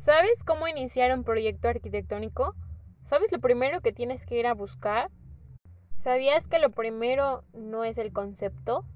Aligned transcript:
¿Sabes 0.00 0.44
cómo 0.44 0.66
iniciar 0.66 1.12
un 1.12 1.24
proyecto 1.24 1.68
arquitectónico? 1.68 2.54
¿Sabes 3.04 3.30
lo 3.32 3.38
primero 3.38 3.82
que 3.82 3.92
tienes 3.92 4.24
que 4.24 4.38
ir 4.38 4.46
a 4.46 4.54
buscar? 4.54 5.10
¿Sabías 5.94 6.46
que 6.46 6.58
lo 6.58 6.70
primero 6.70 7.44
no 7.52 7.84
es 7.84 7.98
el 7.98 8.10
concepto? 8.10 8.86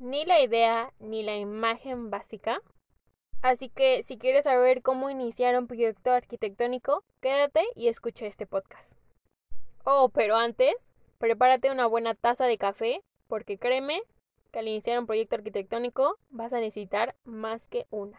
Ni 0.00 0.24
la 0.24 0.40
idea, 0.40 0.92
ni 0.98 1.22
la 1.22 1.36
imagen 1.36 2.10
básica. 2.10 2.60
Así 3.42 3.68
que 3.68 4.02
si 4.02 4.18
quieres 4.18 4.42
saber 4.42 4.82
cómo 4.82 5.08
iniciar 5.08 5.56
un 5.56 5.68
proyecto 5.68 6.10
arquitectónico, 6.10 7.04
quédate 7.20 7.62
y 7.76 7.86
escucha 7.86 8.26
este 8.26 8.44
podcast. 8.44 8.98
Oh, 9.84 10.08
pero 10.08 10.34
antes, 10.34 10.74
prepárate 11.18 11.70
una 11.70 11.86
buena 11.86 12.16
taza 12.16 12.46
de 12.46 12.58
café, 12.58 13.04
porque 13.28 13.56
créeme 13.56 14.02
que 14.50 14.58
al 14.58 14.66
iniciar 14.66 14.98
un 14.98 15.06
proyecto 15.06 15.36
arquitectónico 15.36 16.18
vas 16.28 16.52
a 16.52 16.58
necesitar 16.58 17.14
más 17.22 17.68
que 17.68 17.86
una. 17.90 18.18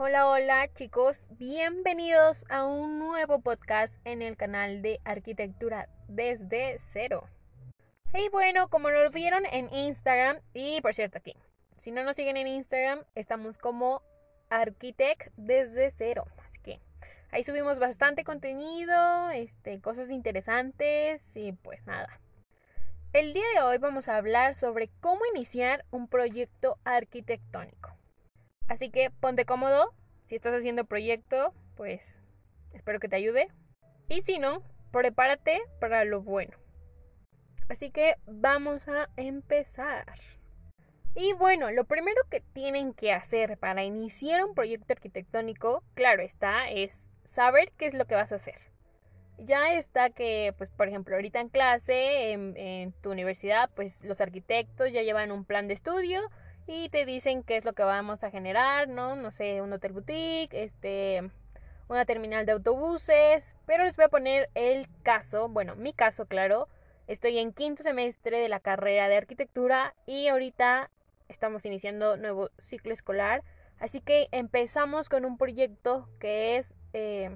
Hola, 0.00 0.28
hola 0.28 0.72
chicos, 0.74 1.26
bienvenidos 1.40 2.44
a 2.48 2.64
un 2.64 3.00
nuevo 3.00 3.40
podcast 3.40 3.98
en 4.04 4.22
el 4.22 4.36
canal 4.36 4.80
de 4.80 5.00
Arquitectura 5.02 5.88
desde 6.06 6.76
cero. 6.78 7.28
Y 8.14 8.28
bueno, 8.28 8.68
como 8.68 8.90
lo 8.90 9.10
vieron 9.10 9.44
en 9.46 9.74
Instagram, 9.74 10.38
y 10.54 10.80
por 10.82 10.94
cierto 10.94 11.18
aquí, 11.18 11.34
si 11.78 11.90
no 11.90 12.04
nos 12.04 12.14
siguen 12.14 12.36
en 12.36 12.46
Instagram, 12.46 13.02
estamos 13.16 13.58
como 13.58 14.02
Arquitect 14.50 15.32
desde 15.36 15.90
cero. 15.90 16.26
Así 16.46 16.60
que 16.60 16.80
ahí 17.32 17.42
subimos 17.42 17.80
bastante 17.80 18.22
contenido, 18.22 19.30
este, 19.30 19.80
cosas 19.80 20.10
interesantes 20.10 21.36
y 21.36 21.50
pues 21.54 21.84
nada. 21.86 22.20
El 23.12 23.32
día 23.32 23.46
de 23.56 23.62
hoy 23.62 23.78
vamos 23.78 24.06
a 24.06 24.16
hablar 24.16 24.54
sobre 24.54 24.90
cómo 25.00 25.22
iniciar 25.34 25.84
un 25.90 26.06
proyecto 26.06 26.78
arquitectónico. 26.84 27.98
Así 28.68 28.90
que 28.90 29.10
ponte 29.10 29.44
cómodo. 29.44 29.94
Si 30.28 30.36
estás 30.36 30.54
haciendo 30.54 30.84
proyecto, 30.84 31.54
pues 31.74 32.20
espero 32.74 33.00
que 33.00 33.08
te 33.08 33.16
ayude. 33.16 33.48
Y 34.08 34.22
si 34.22 34.38
no, 34.38 34.62
prepárate 34.92 35.60
para 35.80 36.04
lo 36.04 36.22
bueno. 36.22 36.56
Así 37.68 37.90
que 37.90 38.16
vamos 38.26 38.86
a 38.88 39.08
empezar. 39.16 40.06
Y 41.14 41.32
bueno, 41.32 41.70
lo 41.72 41.84
primero 41.84 42.20
que 42.30 42.40
tienen 42.40 42.92
que 42.92 43.12
hacer 43.12 43.58
para 43.58 43.84
iniciar 43.84 44.44
un 44.44 44.54
proyecto 44.54 44.92
arquitectónico, 44.92 45.82
claro 45.94 46.22
está, 46.22 46.70
es 46.70 47.10
saber 47.24 47.72
qué 47.76 47.86
es 47.86 47.94
lo 47.94 48.06
que 48.06 48.14
vas 48.14 48.32
a 48.32 48.36
hacer. 48.36 48.60
Ya 49.38 49.74
está 49.74 50.10
que, 50.10 50.54
pues, 50.58 50.70
por 50.70 50.88
ejemplo, 50.88 51.14
ahorita 51.14 51.40
en 51.40 51.48
clase, 51.48 52.32
en, 52.32 52.56
en 52.56 52.92
tu 52.92 53.10
universidad, 53.10 53.70
pues 53.74 54.02
los 54.04 54.20
arquitectos 54.20 54.92
ya 54.92 55.02
llevan 55.02 55.32
un 55.32 55.44
plan 55.44 55.68
de 55.68 55.74
estudio 55.74 56.20
y 56.68 56.90
te 56.90 57.06
dicen 57.06 57.42
qué 57.42 57.56
es 57.56 57.64
lo 57.64 57.72
que 57.72 57.82
vamos 57.82 58.22
a 58.22 58.30
generar, 58.30 58.88
¿no? 58.88 59.16
No 59.16 59.30
sé, 59.30 59.62
un 59.62 59.72
hotel 59.72 59.92
boutique, 59.92 60.52
este, 60.52 61.30
una 61.88 62.04
terminal 62.04 62.44
de 62.44 62.52
autobuses, 62.52 63.56
pero 63.66 63.84
les 63.84 63.96
voy 63.96 64.04
a 64.04 64.10
poner 64.10 64.50
el 64.54 64.86
caso, 65.02 65.48
bueno, 65.48 65.74
mi 65.76 65.94
caso, 65.94 66.26
claro. 66.26 66.68
Estoy 67.06 67.38
en 67.38 67.54
quinto 67.54 67.82
semestre 67.82 68.38
de 68.38 68.50
la 68.50 68.60
carrera 68.60 69.08
de 69.08 69.16
arquitectura 69.16 69.94
y 70.04 70.28
ahorita 70.28 70.90
estamos 71.28 71.64
iniciando 71.64 72.18
nuevo 72.18 72.50
ciclo 72.58 72.92
escolar. 72.92 73.42
Así 73.80 74.02
que 74.02 74.28
empezamos 74.30 75.08
con 75.08 75.24
un 75.24 75.38
proyecto 75.38 76.06
que 76.20 76.58
es, 76.58 76.74
eh, 76.92 77.34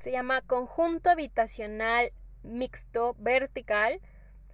se 0.00 0.12
llama 0.12 0.42
Conjunto 0.42 1.08
Habitacional 1.08 2.12
Mixto 2.42 3.16
Vertical. 3.18 4.00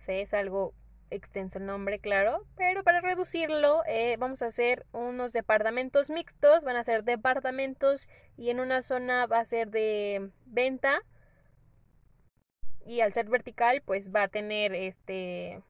es 0.07 0.35
algo 0.35 0.75
extenso 1.11 1.59
el 1.59 1.67
nombre, 1.67 1.99
claro, 1.99 2.47
pero 2.57 2.83
para 2.85 3.01
reducirlo 3.01 3.83
eh, 3.87 4.17
vamos 4.19 4.43
a 4.43 4.47
hacer 4.47 4.87
unos 4.93 5.33
departamentos 5.33 6.11
mixtos, 6.11 6.63
van 6.63 6.77
a 6.77 6.85
ser 6.85 7.05
departamentos 7.05 8.09
y 8.37 8.51
en 8.51 8.61
una 8.61 8.83
zona 8.83 9.27
va 9.27 9.41
a 9.41 9.45
ser 9.45 9.71
de 9.71 10.31
venta 10.47 11.01
y 12.87 13.01
al 13.01 13.13
ser 13.13 13.29
vertical 13.29 13.83
pues 13.85 14.15
va 14.15 14.25
a 14.25 14.29
tener 14.29 14.75
este 14.75 15.63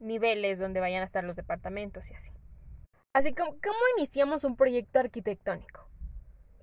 niveles 0.00 0.58
donde 0.58 0.80
vayan 0.80 1.02
a 1.02 1.06
estar 1.06 1.24
los 1.24 1.36
departamentos 1.36 2.08
y 2.10 2.14
así. 2.14 2.30
Así 3.12 3.32
como, 3.32 3.52
¿cómo 3.52 3.78
iniciamos 3.96 4.44
un 4.44 4.56
proyecto 4.56 4.98
arquitectónico? 4.98 5.88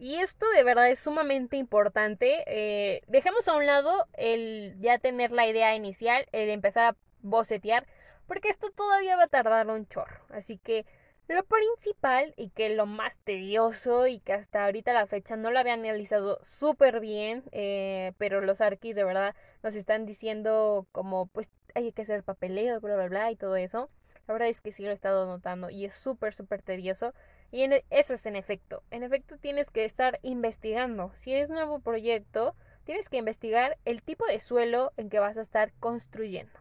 Y 0.02 0.16
esto 0.16 0.50
de 0.50 0.64
verdad 0.64 0.90
es 0.90 1.00
sumamente 1.00 1.58
importante. 1.58 2.44
Eh, 2.48 3.04
dejemos 3.08 3.48
a 3.48 3.56
un 3.56 3.66
lado 3.68 4.08
el 4.14 4.76
ya 4.80 4.98
tener 4.98 5.32
la 5.32 5.48
idea 5.48 5.76
inicial, 5.76 6.26
el 6.32 6.50
empezar 6.50 6.86
a 6.86 6.98
bocetear, 7.22 7.88
porque 8.28 8.50
esto 8.50 8.70
todavía 8.72 9.18
va 9.18 9.24
a 9.24 9.28
tardar 9.28 9.68
un 9.70 9.88
chorro. 9.88 10.22
Así 10.30 10.58
que 10.58 10.86
lo 11.28 11.44
principal 11.46 12.34
y 12.36 12.50
que 12.50 12.70
lo 12.70 12.86
más 12.86 13.18
tedioso 13.20 14.08
y 14.08 14.20
que 14.20 14.34
hasta 14.34 14.66
ahorita 14.66 14.94
la 14.94 15.08
fecha 15.08 15.38
no 15.38 15.52
lo 15.52 15.60
había 15.60 15.74
analizado 15.74 16.40
súper 16.44 17.00
bien, 17.00 17.44
eh, 17.52 18.14
pero 18.18 18.42
los 18.42 18.62
arquis 18.62 18.96
de 18.96 19.04
verdad 19.04 19.36
nos 19.64 19.76
están 19.76 20.06
diciendo 20.06 20.88
como 20.92 21.28
pues 21.28 21.52
hay 21.74 21.92
que 21.94 22.02
hacer 22.02 22.24
papeleo, 22.24 22.80
bla, 22.82 22.96
bla, 22.96 23.08
bla 23.08 23.32
y 23.32 23.36
todo 23.36 23.56
eso. 23.56 23.90
La 24.28 24.34
verdad 24.34 24.50
es 24.50 24.62
que 24.62 24.72
sí 24.72 24.84
lo 24.84 24.92
he 24.92 24.94
estado 24.94 25.26
notando 25.26 25.70
y 25.70 25.86
es 25.86 25.94
súper, 25.94 26.34
súper 26.34 26.62
tedioso. 26.62 27.14
Y 27.52 27.64
e, 27.64 27.86
eso 27.90 28.14
es 28.14 28.26
en 28.26 28.36
efecto. 28.36 28.84
En 28.92 29.04
efecto 29.04 29.38
tienes 29.38 29.70
que 29.70 29.86
estar 29.86 30.20
investigando. 30.24 31.12
Si 31.18 31.34
es 31.34 31.50
nuevo 31.50 31.80
proyecto, 31.80 32.56
tienes 32.84 33.10
que 33.10 33.18
investigar 33.18 33.78
el 33.86 34.02
tipo 34.02 34.26
de 34.26 34.40
suelo 34.40 34.92
en 34.98 35.10
que 35.10 35.20
vas 35.20 35.38
a 35.38 35.42
estar 35.42 35.74
construyendo. 35.80 36.60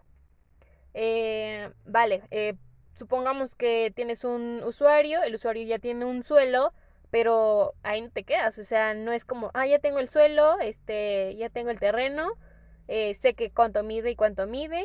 Eh, 0.95 1.71
vale, 1.85 2.23
eh, 2.31 2.55
supongamos 2.99 3.55
que 3.55 3.93
tienes 3.95 4.25
un 4.25 4.63
usuario, 4.65 5.23
el 5.23 5.35
usuario 5.35 5.65
ya 5.65 5.79
tiene 5.79 6.05
un 6.05 6.23
suelo, 6.25 6.73
pero 7.11 7.75
ahí 7.83 8.01
no 8.03 8.11
te 8.11 8.25
quedas, 8.25 8.59
o 8.59 8.65
sea, 8.65 8.95
no 8.95 9.13
es 9.13 9.25
como, 9.25 9.51
ah, 9.55 9.67
ya 9.67 9.79
tengo 9.79 9.99
el 9.99 10.09
suelo, 10.09 10.59
este, 10.61 11.35
ya 11.37 11.49
tengo 11.49 11.71
el 11.71 11.81
terreno, 11.81 12.33
eh, 12.89 13.15
sé 13.15 13.35
que 13.35 13.51
cuánto 13.51 13.83
mide 13.83 14.11
y 14.11 14.17
cuánto 14.17 14.47
mide, 14.47 14.85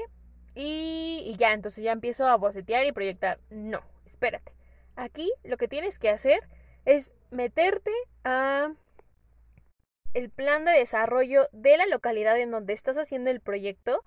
y, 0.55 1.23
y 1.25 1.35
ya, 1.38 1.53
entonces 1.53 1.83
ya 1.83 1.91
empiezo 1.91 2.27
a 2.27 2.38
bocetear 2.38 2.85
y 2.85 2.91
proyectar. 2.94 3.39
No, 3.49 3.81
espérate. 4.05 4.53
Aquí 4.95 5.31
lo 5.44 5.57
que 5.57 5.67
tienes 5.67 5.99
que 5.99 6.09
hacer 6.09 6.39
es 6.85 7.11
meterte 7.29 7.91
a 8.23 8.71
el 10.13 10.29
plan 10.29 10.63
de 10.63 10.71
desarrollo 10.71 11.49
de 11.51 11.77
la 11.77 11.85
localidad 11.88 12.39
en 12.39 12.51
donde 12.51 12.71
estás 12.73 12.97
haciendo 12.97 13.29
el 13.29 13.41
proyecto 13.41 14.01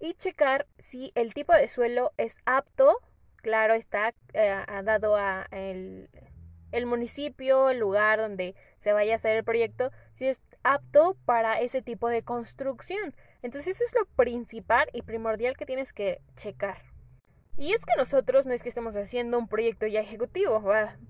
y 0.00 0.14
checar 0.14 0.66
si 0.78 1.12
el 1.14 1.34
tipo 1.34 1.52
de 1.52 1.68
suelo 1.68 2.12
es 2.16 2.40
apto, 2.44 3.00
claro 3.36 3.74
está, 3.74 4.14
eh, 4.32 4.64
dado 4.84 5.16
a 5.16 5.46
el, 5.50 6.08
el 6.72 6.86
municipio, 6.86 7.70
el 7.70 7.78
lugar 7.78 8.18
donde 8.18 8.54
se 8.78 8.92
vaya 8.92 9.12
a 9.12 9.16
hacer 9.16 9.36
el 9.36 9.44
proyecto, 9.44 9.90
si 10.14 10.26
es 10.26 10.42
apto 10.62 11.16
para 11.24 11.60
ese 11.60 11.82
tipo 11.82 12.08
de 12.08 12.22
construcción. 12.22 13.14
Entonces 13.42 13.76
eso 13.76 13.84
es 13.84 13.94
lo 13.94 14.06
principal 14.16 14.88
y 14.92 15.02
primordial 15.02 15.56
que 15.56 15.66
tienes 15.66 15.92
que 15.92 16.20
checar. 16.36 16.82
Y 17.56 17.72
es 17.72 17.84
que 17.84 17.96
nosotros 17.96 18.46
no 18.46 18.52
es 18.52 18.62
que 18.62 18.68
estemos 18.68 18.94
haciendo 18.94 19.36
un 19.36 19.48
proyecto 19.48 19.86
ya 19.86 20.00
ejecutivo, 20.00 20.62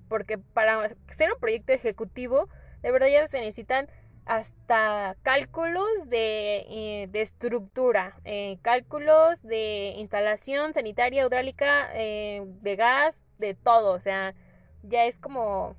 porque 0.08 0.38
para 0.38 0.96
ser 1.10 1.30
un 1.32 1.38
proyecto 1.38 1.72
ejecutivo, 1.72 2.48
de 2.80 2.90
verdad 2.90 3.08
ya 3.08 3.28
se 3.28 3.38
necesitan 3.40 3.90
hasta 4.28 5.16
cálculos 5.22 5.88
de, 6.06 6.58
eh, 6.68 7.08
de 7.10 7.22
estructura, 7.22 8.20
eh, 8.24 8.58
cálculos 8.60 9.42
de 9.42 9.94
instalación 9.96 10.74
sanitaria, 10.74 11.24
hidráulica, 11.24 11.88
eh, 11.94 12.44
de 12.60 12.76
gas, 12.76 13.22
de 13.38 13.54
todo. 13.54 13.94
O 13.94 14.00
sea, 14.00 14.34
ya 14.82 15.06
es 15.06 15.18
como, 15.18 15.76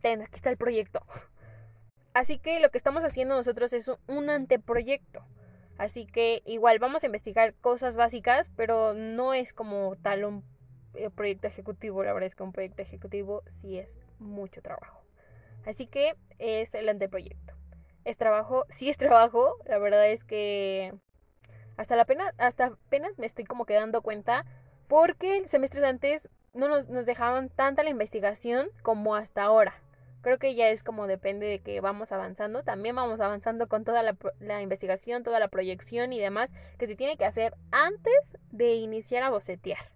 ten, 0.00 0.22
aquí 0.22 0.36
está 0.36 0.48
el 0.48 0.56
proyecto. 0.56 1.02
Así 2.14 2.38
que 2.38 2.60
lo 2.60 2.70
que 2.70 2.78
estamos 2.78 3.04
haciendo 3.04 3.36
nosotros 3.36 3.74
es 3.74 3.90
un 4.06 4.30
anteproyecto. 4.30 5.22
Así 5.76 6.06
que 6.06 6.42
igual 6.46 6.78
vamos 6.78 7.02
a 7.02 7.06
investigar 7.06 7.52
cosas 7.60 7.94
básicas, 7.96 8.50
pero 8.56 8.94
no 8.94 9.34
es 9.34 9.52
como 9.52 9.96
tal 9.96 10.24
un 10.24 10.44
proyecto 11.14 11.46
ejecutivo. 11.48 12.04
La 12.04 12.14
verdad 12.14 12.28
es 12.28 12.36
que 12.36 12.42
un 12.42 12.52
proyecto 12.52 12.80
ejecutivo 12.80 13.42
sí 13.60 13.78
es 13.78 13.98
mucho 14.18 14.62
trabajo. 14.62 15.03
Así 15.66 15.86
que 15.86 16.14
es 16.38 16.72
el 16.74 16.88
anteproyecto. 16.88 17.54
es 18.04 18.16
trabajo, 18.16 18.66
sí 18.70 18.90
es 18.90 18.96
trabajo, 18.96 19.56
la 19.66 19.78
verdad 19.78 20.08
es 20.08 20.24
que 20.24 20.92
hasta 21.76 21.96
la 21.96 22.04
pena, 22.04 22.32
hasta 22.38 22.66
apenas 22.66 23.18
me 23.18 23.26
estoy 23.26 23.44
como 23.44 23.66
quedando 23.66 24.02
cuenta 24.02 24.44
porque 24.88 25.48
semestres 25.48 25.84
antes 25.84 26.28
no 26.52 26.68
nos, 26.68 26.88
nos 26.88 27.04
dejaban 27.06 27.48
tanta 27.48 27.82
la 27.82 27.90
investigación 27.90 28.68
como 28.82 29.16
hasta 29.16 29.42
ahora. 29.42 29.74
Creo 30.22 30.38
que 30.38 30.54
ya 30.54 30.68
es 30.68 30.82
como 30.82 31.06
depende 31.06 31.46
de 31.46 31.58
que 31.58 31.80
vamos 31.82 32.10
avanzando. 32.10 32.62
También 32.62 32.96
vamos 32.96 33.20
avanzando 33.20 33.68
con 33.68 33.84
toda 33.84 34.02
la, 34.02 34.16
la, 34.40 34.62
investigación, 34.62 35.22
toda 35.22 35.38
la 35.38 35.48
proyección 35.48 36.14
y 36.14 36.20
demás 36.20 36.50
que 36.78 36.86
se 36.86 36.96
tiene 36.96 37.18
que 37.18 37.26
hacer 37.26 37.54
antes 37.72 38.38
de 38.50 38.74
iniciar 38.74 39.22
a 39.22 39.28
bocetear. 39.28 39.90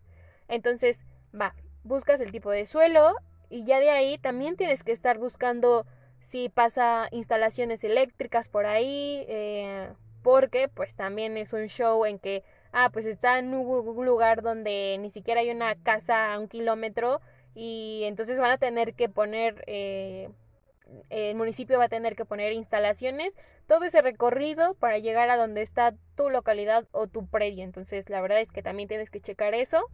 Entonces, 0.48 1.00
va, 1.32 1.54
buscas 1.82 2.20
el 2.20 2.30
tipo 2.30 2.50
de 2.50 2.66
suelo 2.66 3.14
y 3.50 3.64
ya 3.64 3.80
de 3.80 3.90
ahí 3.90 4.18
también 4.18 4.56
tienes 4.56 4.82
que 4.82 4.92
estar 4.92 5.18
buscando 5.18 5.86
si 6.26 6.48
pasa 6.48 7.08
instalaciones 7.10 7.82
eléctricas 7.84 8.48
por 8.48 8.66
ahí, 8.66 9.24
eh, 9.28 9.90
porque 10.22 10.68
pues 10.68 10.94
también 10.94 11.36
es 11.36 11.52
un 11.52 11.68
show 11.68 12.04
en 12.04 12.18
que, 12.18 12.44
ah, 12.72 12.90
pues 12.92 13.06
está 13.06 13.38
en 13.38 13.54
un 13.54 14.06
lugar 14.06 14.42
donde 14.42 14.96
ni 15.00 15.10
siquiera 15.10 15.40
hay 15.40 15.50
una 15.50 15.74
casa 15.76 16.34
a 16.34 16.38
un 16.38 16.48
kilómetro 16.48 17.20
y 17.54 18.02
entonces 18.04 18.38
van 18.38 18.50
a 18.50 18.58
tener 18.58 18.94
que 18.94 19.08
poner, 19.08 19.64
eh, 19.66 20.28
el 21.08 21.34
municipio 21.34 21.78
va 21.78 21.84
a 21.84 21.88
tener 21.88 22.14
que 22.14 22.26
poner 22.26 22.52
instalaciones, 22.52 23.34
todo 23.66 23.84
ese 23.84 24.02
recorrido 24.02 24.74
para 24.74 24.98
llegar 24.98 25.30
a 25.30 25.36
donde 25.36 25.62
está 25.62 25.94
tu 26.14 26.30
localidad 26.30 26.86
o 26.92 27.06
tu 27.06 27.26
predio. 27.26 27.64
Entonces 27.64 28.08
la 28.10 28.20
verdad 28.20 28.40
es 28.40 28.50
que 28.50 28.62
también 28.62 28.88
tienes 28.88 29.10
que 29.10 29.20
checar 29.20 29.54
eso. 29.54 29.84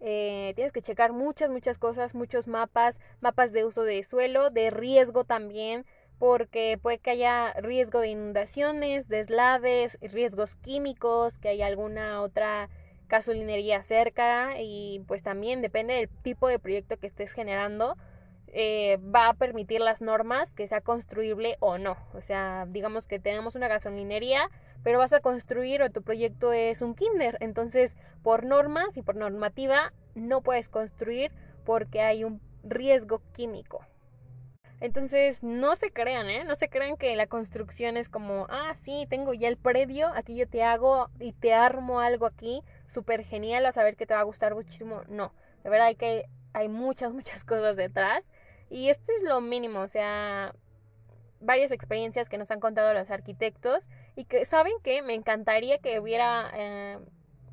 Eh, 0.00 0.52
tienes 0.54 0.72
que 0.72 0.82
checar 0.82 1.12
muchas, 1.12 1.50
muchas 1.50 1.78
cosas, 1.78 2.14
muchos 2.14 2.46
mapas, 2.46 3.00
mapas 3.20 3.52
de 3.52 3.64
uso 3.64 3.82
de 3.82 4.04
suelo, 4.04 4.50
de 4.50 4.70
riesgo 4.70 5.24
también, 5.24 5.84
porque 6.18 6.78
puede 6.80 6.98
que 6.98 7.10
haya 7.10 7.52
riesgo 7.54 8.00
de 8.00 8.08
inundaciones, 8.08 9.08
deslaves, 9.08 9.98
riesgos 10.00 10.54
químicos, 10.56 11.36
que 11.38 11.48
haya 11.48 11.66
alguna 11.66 12.22
otra 12.22 12.68
gasolinería 13.08 13.82
cerca 13.82 14.60
y 14.60 15.02
pues 15.06 15.22
también 15.22 15.62
depende 15.62 15.94
del 15.94 16.08
tipo 16.08 16.46
de 16.48 16.58
proyecto 16.58 16.98
que 16.98 17.06
estés 17.06 17.32
generando, 17.32 17.96
eh, 18.48 18.98
va 19.14 19.28
a 19.28 19.34
permitir 19.34 19.80
las 19.80 20.00
normas 20.00 20.54
que 20.54 20.68
sea 20.68 20.80
construible 20.80 21.56
o 21.60 21.78
no. 21.78 21.96
O 22.14 22.20
sea, 22.20 22.66
digamos 22.68 23.06
que 23.06 23.18
tenemos 23.18 23.54
una 23.54 23.68
gasolinería, 23.68 24.50
pero 24.82 24.98
vas 24.98 25.12
a 25.12 25.20
construir 25.20 25.82
o 25.82 25.90
tu 25.90 26.02
proyecto 26.02 26.52
es 26.52 26.82
un 26.82 26.94
kinder. 26.94 27.36
Entonces, 27.40 27.96
por 28.22 28.44
normas 28.44 28.96
y 28.96 29.02
por 29.02 29.16
normativa, 29.16 29.92
no 30.14 30.42
puedes 30.42 30.68
construir 30.68 31.32
porque 31.64 32.00
hay 32.00 32.24
un 32.24 32.40
riesgo 32.62 33.22
químico. 33.32 33.84
Entonces, 34.80 35.42
no 35.42 35.74
se 35.74 35.90
crean, 35.90 36.30
¿eh? 36.30 36.44
No 36.44 36.54
se 36.54 36.68
crean 36.68 36.96
que 36.96 37.16
la 37.16 37.26
construcción 37.26 37.96
es 37.96 38.08
como, 38.08 38.46
ah, 38.48 38.74
sí, 38.82 39.06
tengo 39.10 39.34
ya 39.34 39.48
el 39.48 39.56
predio, 39.56 40.08
aquí 40.14 40.36
yo 40.36 40.48
te 40.48 40.62
hago 40.62 41.10
y 41.18 41.32
te 41.32 41.52
armo 41.52 42.00
algo 42.00 42.26
aquí, 42.26 42.62
súper 42.86 43.24
genial, 43.24 43.66
a 43.66 43.72
saber 43.72 43.96
que 43.96 44.06
te 44.06 44.14
va 44.14 44.20
a 44.20 44.24
gustar 44.24 44.54
muchísimo. 44.54 45.02
No, 45.08 45.32
de 45.64 45.70
verdad 45.70 45.88
hay 45.88 45.96
que 45.96 46.26
hay 46.52 46.68
muchas, 46.68 47.12
muchas 47.12 47.44
cosas 47.44 47.76
detrás. 47.76 48.30
Y 48.70 48.90
esto 48.90 49.12
es 49.16 49.22
lo 49.22 49.40
mínimo, 49.40 49.80
o 49.80 49.88
sea, 49.88 50.54
varias 51.40 51.72
experiencias 51.72 52.28
que 52.28 52.38
nos 52.38 52.50
han 52.50 52.60
contado 52.60 52.92
los 52.94 53.10
arquitectos 53.10 53.88
y 54.18 54.24
que 54.24 54.44
saben 54.46 54.72
que 54.82 55.00
me 55.00 55.14
encantaría 55.14 55.78
que 55.78 56.00
hubiera... 56.00 56.50
Eh, 56.52 56.98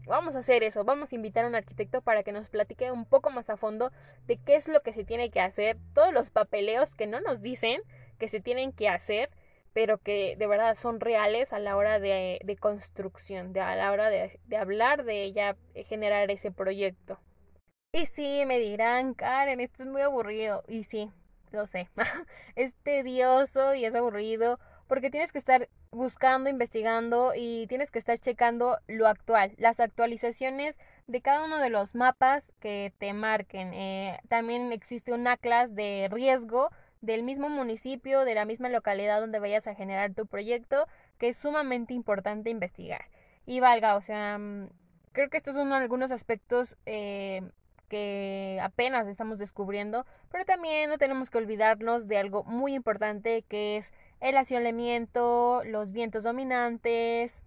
vamos 0.08 0.36
a 0.36 0.40
hacer 0.40 0.64
eso, 0.64 0.84
vamos 0.84 1.12
a 1.12 1.16
invitar 1.16 1.46
a 1.46 1.48
un 1.48 1.54
arquitecto 1.54 2.02
para 2.02 2.24
que 2.24 2.32
nos 2.32 2.50
platique 2.50 2.92
un 2.92 3.06
poco 3.06 3.30
más 3.30 3.52
a 3.52 3.56
fondo 3.56 3.92
de 4.26 4.38
qué 4.38 4.56
es 4.56 4.68
lo 4.68 4.82
que 4.82 4.92
se 4.92 5.04
tiene 5.04 5.30
que 5.30 5.42
hacer, 5.42 5.78
todos 5.94 6.12
los 6.12 6.32
papeleos 6.32 6.96
que 6.96 7.06
no 7.06 7.22
nos 7.22 7.44
dicen 7.44 7.84
que 8.18 8.30
se 8.30 8.40
tienen 8.40 8.72
que 8.72 8.90
hacer, 8.90 9.30
pero 9.74 10.00
que 10.00 10.36
de 10.40 10.48
verdad 10.48 10.74
son 10.74 11.00
reales 11.00 11.54
a 11.54 11.60
la 11.60 11.78
hora 11.78 12.00
de, 12.00 12.58
construcción, 12.60 13.54
de, 13.54 13.60
a 13.60 13.76
la 13.76 13.92
hora 13.92 14.10
de, 14.10 14.40
de 14.46 14.58
hablar 14.58 15.04
de 15.04 15.24
ella, 15.24 15.58
generar 15.86 16.32
ese 16.32 16.50
proyecto. 16.50 17.20
Y 17.92 18.08
sí, 18.08 18.44
me 18.48 18.58
dirán, 18.58 19.14
Karen, 19.14 19.60
esto 19.60 19.84
es 19.84 19.90
muy 19.90 20.02
aburrido. 20.02 20.64
Y 20.68 20.84
sí, 20.84 21.12
lo 21.52 21.68
sé. 21.68 21.90
es 22.56 22.74
tedioso 22.82 23.76
y 23.76 23.86
es 23.86 23.94
aburrido 23.94 24.60
porque 24.88 25.10
tienes 25.10 25.32
que 25.32 25.40
estar 25.40 25.70
buscando, 25.96 26.50
investigando 26.50 27.34
y 27.36 27.68
tienes 27.68 27.92
que 27.92 28.00
estar 28.00 28.18
checando 28.20 28.78
lo 28.88 29.08
actual, 29.08 29.54
las 29.58 29.80
actualizaciones 29.80 30.78
de 31.08 31.22
cada 31.22 31.44
uno 31.44 31.58
de 31.58 31.70
los 31.70 31.96
mapas 31.96 32.54
que 32.60 32.94
te 32.98 33.14
marquen. 33.14 33.74
Eh, 33.74 34.20
también 34.28 34.72
existe 34.72 35.14
un 35.14 35.28
atlas 35.28 35.76
de 35.76 36.08
riesgo 36.12 36.70
del 37.02 37.24
mismo 37.24 37.50
municipio, 37.50 38.26
de 38.26 38.36
la 38.36 38.46
misma 38.46 38.70
localidad 38.70 39.20
donde 39.20 39.40
vayas 39.40 39.68
a 39.68 39.76
generar 39.76 40.14
tu 40.14 40.26
proyecto, 40.26 40.88
que 41.18 41.30
es 41.30 41.38
sumamente 41.38 41.94
importante 41.94 42.50
investigar. 42.50 43.06
Y 43.46 43.60
valga, 43.60 43.96
o 43.96 44.02
sea, 44.02 44.38
mm, 44.38 44.70
creo 45.12 45.30
que 45.30 45.38
estos 45.38 45.56
son 45.56 45.72
algunos 45.74 46.12
aspectos 46.12 46.78
eh, 46.86 47.42
que 47.88 48.60
apenas 48.62 49.08
estamos 49.08 49.40
descubriendo, 49.40 50.06
pero 50.32 50.46
también 50.46 50.90
no 50.90 50.98
tenemos 50.98 51.30
que 51.30 51.38
olvidarnos 51.38 52.08
de 52.08 52.18
algo 52.18 52.44
muy 52.44 52.74
importante 52.74 53.44
que 53.44 53.78
es 53.78 53.94
el 54.26 54.38
asolamiento, 54.38 55.64
los 55.66 55.92
vientos 55.92 56.24
dominantes, 56.24 57.44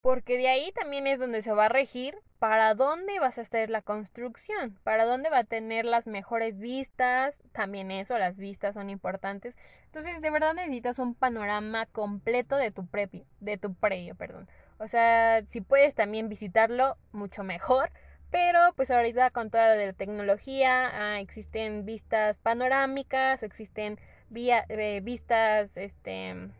porque 0.00 0.38
de 0.38 0.48
ahí 0.48 0.72
también 0.72 1.06
es 1.06 1.18
donde 1.18 1.42
se 1.42 1.52
va 1.52 1.66
a 1.66 1.68
regir 1.68 2.16
para 2.38 2.74
dónde 2.74 3.20
vas 3.20 3.36
a 3.36 3.42
hacer 3.42 3.68
la 3.68 3.82
construcción, 3.82 4.78
para 4.82 5.04
dónde 5.04 5.28
va 5.28 5.40
a 5.40 5.44
tener 5.44 5.84
las 5.84 6.06
mejores 6.06 6.58
vistas, 6.58 7.38
también 7.52 7.90
eso, 7.90 8.16
las 8.16 8.38
vistas 8.38 8.72
son 8.72 8.88
importantes. 8.88 9.54
Entonces, 9.84 10.22
de 10.22 10.30
verdad 10.30 10.54
necesitas 10.54 10.98
un 10.98 11.14
panorama 11.14 11.84
completo 11.84 12.56
de 12.56 12.70
tu 12.70 12.86
previo, 12.86 13.26
de 13.40 13.58
tu 13.58 13.74
predio, 13.74 14.14
perdón. 14.14 14.48
O 14.78 14.88
sea, 14.88 15.42
si 15.46 15.60
puedes 15.60 15.94
también 15.94 16.30
visitarlo, 16.30 16.96
mucho 17.12 17.44
mejor. 17.44 17.90
Pero 18.30 18.60
pues 18.76 18.90
ahorita 18.90 19.30
con 19.30 19.50
toda 19.50 19.74
la 19.74 19.92
tecnología 19.92 20.88
ah, 20.92 21.20
existen 21.20 21.84
vistas 21.84 22.38
panorámicas, 22.38 23.42
existen 23.42 23.98
eh, 24.34 25.00
vistas 25.02 25.76
este, 25.76 26.28
en, 26.28 26.52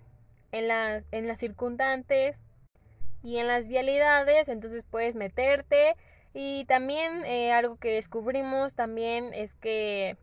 en 0.53 1.27
las 1.29 1.39
circundantes 1.39 2.37
y 3.23 3.39
en 3.39 3.47
las 3.47 3.69
vialidades, 3.69 4.49
entonces 4.49 4.85
puedes 4.91 5.17
meterte. 5.17 5.97
Y 6.33 6.65
también 6.67 7.25
eh, 7.25 7.53
algo 7.53 7.77
que 7.77 7.91
descubrimos 7.91 8.75
también 8.75 9.35
es 9.35 9.55
que 9.55 10.17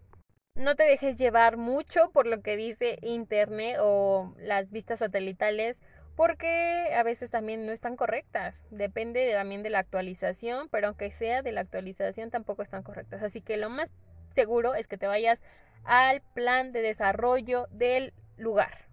no 0.55 0.75
te 0.75 0.83
dejes 0.83 1.17
llevar 1.17 1.57
mucho 1.57 2.09
por 2.11 2.25
lo 2.25 2.41
que 2.41 2.55
dice 2.55 2.97
internet 3.01 3.77
o 3.79 4.33
las 4.37 4.71
vistas 4.71 4.99
satelitales 4.99 5.81
porque 6.15 6.95
a 6.95 7.03
veces 7.03 7.29
también 7.29 7.67
no 7.67 7.71
están 7.71 7.95
correctas. 7.95 8.55
Depende 8.71 9.31
también 9.33 9.61
de 9.61 9.69
la 9.69 9.79
actualización, 9.79 10.67
pero 10.69 10.87
aunque 10.87 11.11
sea 11.11 11.43
de 11.43 11.51
la 11.51 11.61
actualización 11.61 12.31
tampoco 12.31 12.63
están 12.63 12.81
correctas. 12.81 13.21
Así 13.21 13.41
que 13.41 13.57
lo 13.57 13.69
más 13.69 13.89
seguro 14.33 14.73
es 14.73 14.87
que 14.87 14.97
te 14.97 15.05
vayas 15.05 15.43
al 15.87 16.21
plan 16.33 16.71
de 16.71 16.81
desarrollo 16.81 17.67
del 17.71 18.13
lugar. 18.37 18.85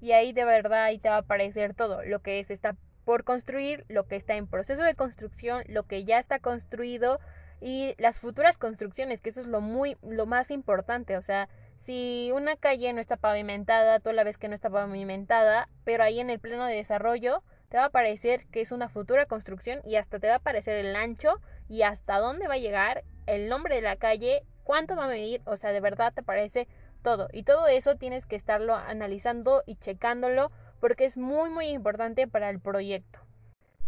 Y 0.00 0.12
ahí 0.12 0.32
de 0.32 0.44
verdad 0.44 0.84
ahí 0.84 0.98
te 0.98 1.08
va 1.08 1.16
a 1.16 1.18
aparecer 1.18 1.74
todo, 1.74 2.02
lo 2.04 2.20
que 2.20 2.42
se 2.44 2.54
está 2.54 2.76
por 3.04 3.24
construir, 3.24 3.84
lo 3.88 4.06
que 4.06 4.16
está 4.16 4.34
en 4.34 4.46
proceso 4.46 4.82
de 4.82 4.94
construcción, 4.94 5.64
lo 5.66 5.82
que 5.84 6.04
ya 6.04 6.18
está 6.18 6.38
construido 6.38 7.18
y 7.60 7.94
las 7.98 8.18
futuras 8.18 8.58
construcciones, 8.58 9.20
que 9.20 9.30
eso 9.30 9.40
es 9.40 9.46
lo 9.46 9.60
muy 9.60 9.96
lo 10.02 10.26
más 10.26 10.50
importante, 10.50 11.16
o 11.16 11.22
sea, 11.22 11.48
si 11.76 12.30
una 12.32 12.56
calle 12.56 12.92
no 12.92 13.00
está 13.00 13.16
pavimentada, 13.16 13.98
toda 13.98 14.12
la 14.12 14.24
vez 14.24 14.38
que 14.38 14.48
no 14.48 14.54
está 14.54 14.70
pavimentada, 14.70 15.68
pero 15.84 16.04
ahí 16.04 16.20
en 16.20 16.30
el 16.30 16.38
pleno 16.38 16.66
de 16.66 16.76
desarrollo 16.76 17.42
te 17.68 17.76
va 17.78 17.86
a 17.86 17.90
parecer 17.90 18.46
que 18.52 18.60
es 18.60 18.70
una 18.70 18.88
futura 18.88 19.26
construcción 19.26 19.80
y 19.84 19.96
hasta 19.96 20.20
te 20.20 20.28
va 20.28 20.34
a 20.34 20.36
aparecer 20.36 20.76
el 20.76 20.94
ancho 20.94 21.40
y 21.68 21.82
hasta 21.82 22.18
dónde 22.18 22.46
va 22.46 22.54
a 22.54 22.58
llegar, 22.58 23.02
el 23.26 23.48
nombre 23.48 23.76
de 23.76 23.82
la 23.82 23.96
calle, 23.96 24.44
cuánto 24.64 24.96
va 24.96 25.04
a 25.04 25.08
medir, 25.08 25.42
o 25.44 25.56
sea, 25.56 25.72
de 25.72 25.80
verdad 25.80 26.12
te 26.12 26.20
aparece 26.20 26.68
todo. 27.02 27.28
Y 27.32 27.42
todo 27.42 27.66
eso 27.66 27.96
tienes 27.96 28.26
que 28.26 28.36
estarlo 28.36 28.74
analizando 28.74 29.62
y 29.66 29.76
checándolo 29.76 30.50
porque 30.80 31.04
es 31.04 31.16
muy 31.16 31.50
muy 31.50 31.66
importante 31.66 32.26
para 32.26 32.50
el 32.50 32.60
proyecto. 32.60 33.20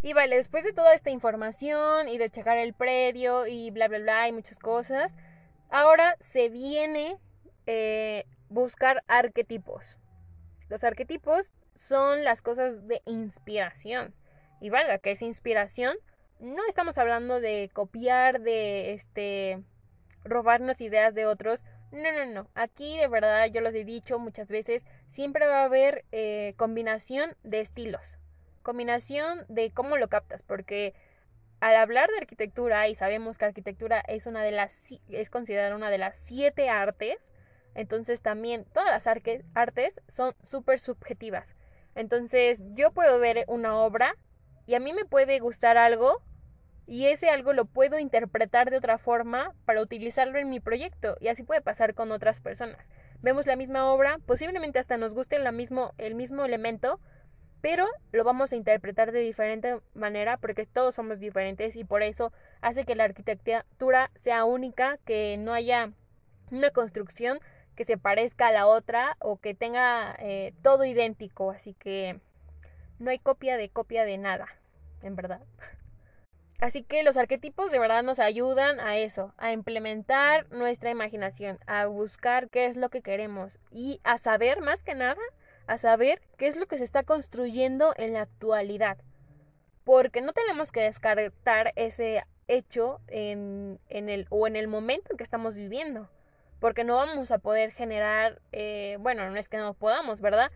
Y 0.03 0.13
vale, 0.13 0.37
después 0.37 0.65
de 0.65 0.73
toda 0.73 0.95
esta 0.95 1.11
información 1.11 2.09
y 2.09 2.19
de 2.19 2.31
checar 2.31 2.59
el 2.59 2.75
predio 2.75 3.47
y 3.47 3.71
bla 3.71 3.89
bla 3.89 3.99
bla 3.99 4.29
y 4.29 4.33
muchas 4.33 4.59
cosas, 4.59 5.17
ahora 5.71 6.17
se 6.21 6.51
viene 6.51 7.17
eh, 7.67 8.27
buscar 8.49 9.03
arquetipos. 9.07 9.99
Los 10.69 10.85
arquetipos 10.85 11.55
son 11.75 12.25
las 12.25 12.43
cosas 12.43 12.87
de 12.87 13.03
inspiración. 13.07 14.15
Y 14.61 14.71
valga 14.71 14.99
que 14.99 15.13
es 15.13 15.23
inspiración, 15.23 15.97
no 16.41 16.63
estamos 16.69 16.99
hablando 16.99 17.41
de 17.41 17.71
copiar, 17.73 18.41
de 18.41 18.93
este 18.95 19.63
robarnos 20.25 20.81
ideas 20.81 21.15
de 21.15 21.27
otros. 21.27 21.61
No, 21.93 22.13
no, 22.13 22.27
no. 22.27 22.49
Aquí 22.55 22.97
de 22.99 23.09
verdad, 23.09 23.47
yo 23.47 23.61
lo 23.61 23.69
he 23.69 23.85
dicho 23.85 24.19
muchas 24.19 24.49
veces, 24.49 24.85
siempre 25.09 25.47
va 25.47 25.63
a 25.63 25.65
haber 25.65 26.05
eh, 26.13 26.55
combinación 26.57 27.37
de 27.43 27.61
estilos. 27.61 28.19
Combinación 28.63 29.45
de 29.49 29.71
cómo 29.73 29.97
lo 29.97 30.09
captas, 30.09 30.43
porque 30.43 30.95
al 31.61 31.77
hablar 31.77 32.11
de 32.11 32.19
arquitectura, 32.19 32.89
y 32.89 32.95
sabemos 32.95 33.39
que 33.39 33.45
arquitectura 33.47 34.01
es 34.09 34.27
una 34.27 34.43
de 34.43 34.51
las 34.53 34.81
es 35.09 35.31
considerada 35.31 35.75
una 35.77 35.91
de 35.91 35.99
las 35.99 36.17
siete 36.17 36.69
artes, 36.69 37.33
Entonces 37.75 38.23
también 38.23 38.65
todas 38.73 38.91
las 38.91 39.07
artes 39.55 40.01
son 40.09 40.35
súper 40.43 40.79
subjetivas. 40.81 41.57
Entonces 41.95 42.63
yo 42.75 42.93
puedo 42.93 43.19
ver 43.19 43.45
una 43.49 43.79
obra 43.79 44.17
y 44.67 44.75
a 44.75 44.81
mí 44.81 44.93
me 44.93 45.05
puede 45.05 45.39
gustar 45.41 45.77
algo 45.77 46.23
y 46.87 47.07
ese 47.07 47.31
algo 47.31 47.53
lo 47.53 47.65
puedo 47.65 47.99
interpretar 47.99 48.71
de 48.71 48.77
otra 48.77 48.99
forma 48.99 49.55
para 49.65 49.81
utilizarlo 49.81 50.39
en 50.39 50.51
mi 50.51 50.61
proyecto 50.61 51.17
y 51.21 51.29
así 51.29 51.43
puede 51.43 51.63
pasar 51.63 51.95
con 51.95 52.13
otras 52.13 52.41
personas. 52.41 52.79
Vemos 53.23 53.47
la 53.47 53.57
misma 53.57 53.91
obra, 53.93 54.19
posiblemente 54.27 54.79
hasta 54.79 54.97
nos 54.97 55.15
guste 55.15 55.39
mismo, 55.53 55.95
el 55.97 56.15
mismo 56.15 56.45
elemento, 56.45 57.01
pero 57.63 57.87
lo 58.13 58.25
vamos 58.25 58.53
a 58.53 58.57
interpretar 58.57 59.13
de 59.13 59.21
diferente 59.21 59.81
manera 59.95 60.37
porque 60.37 60.67
todos 60.67 60.95
somos 60.95 61.19
diferentes 61.19 61.77
y 61.77 61.85
por 61.85 62.03
eso 62.03 62.33
hace 62.61 62.85
que 62.85 62.95
la 62.95 63.05
arquitectura 63.05 64.11
sea 64.17 64.45
única, 64.45 64.99
que 65.07 65.39
no 65.39 65.55
haya 65.55 65.93
una 66.51 66.71
construcción 66.71 67.39
que 67.75 67.87
se 67.87 67.97
parezca 67.97 68.49
a 68.49 68.53
la 68.53 68.67
otra 68.67 69.17
o 69.19 69.39
que 69.39 69.55
tenga 69.55 70.15
eh, 70.19 70.53
todo 70.63 70.85
idéntico, 70.85 71.51
así 71.51 71.73
que 71.75 72.21
no 72.99 73.11
hay 73.11 73.19
copia 73.19 73.57
de 73.57 73.71
copia 73.71 74.05
de 74.05 74.19
nada, 74.19 74.47
en 75.03 75.17
verdad. 75.17 75.41
Así 76.65 76.83
que 76.83 77.03
los 77.03 77.19
arquetipos 77.19 77.71
de 77.71 77.79
verdad 77.79 78.03
nos 78.03 78.19
ayudan 78.19 78.81
a 78.81 78.97
eso, 78.97 79.35
a 79.37 79.53
implementar 79.53 80.51
nuestra 80.51 80.89
imaginación, 80.89 81.59
a 81.67 81.85
buscar 81.85 82.49
qué 82.49 82.65
es 82.65 82.79
lo 82.79 82.89
que 82.89 83.03
queremos 83.03 83.59
y 83.71 84.01
a 84.03 84.17
saber 84.17 84.63
más 84.63 84.83
que 84.83 84.95
nada, 84.95 85.21
a 85.67 85.77
saber 85.77 86.23
qué 86.39 86.47
es 86.47 86.57
lo 86.57 86.65
que 86.65 86.79
se 86.79 86.85
está 86.85 87.03
construyendo 87.03 87.93
en 87.99 88.15
la 88.15 88.23
actualidad. 88.23 88.97
Porque 89.85 90.23
no 90.23 90.33
tenemos 90.33 90.73
que 90.73 90.81
descartar 90.81 91.75
ese 91.77 92.25
hecho 92.49 92.99
en, 93.09 93.79
el, 93.91 94.27
o 94.31 94.47
en 94.47 94.57
el 94.57 94.67
momento 94.67 95.09
en 95.11 95.19
que 95.19 95.25
estamos 95.25 95.57
viviendo. 95.57 96.09
Porque 96.61 96.83
no 96.83 96.97
vamos 96.97 97.31
a 97.31 97.41
poder 97.41 97.73
generar, 97.73 98.41
eh, 98.53 98.97
bueno, 99.01 99.29
no 99.29 99.37
es 99.37 99.51
que 99.51 99.59
no 99.59 99.75
podamos, 99.75 100.23
¿verdad? 100.23 100.51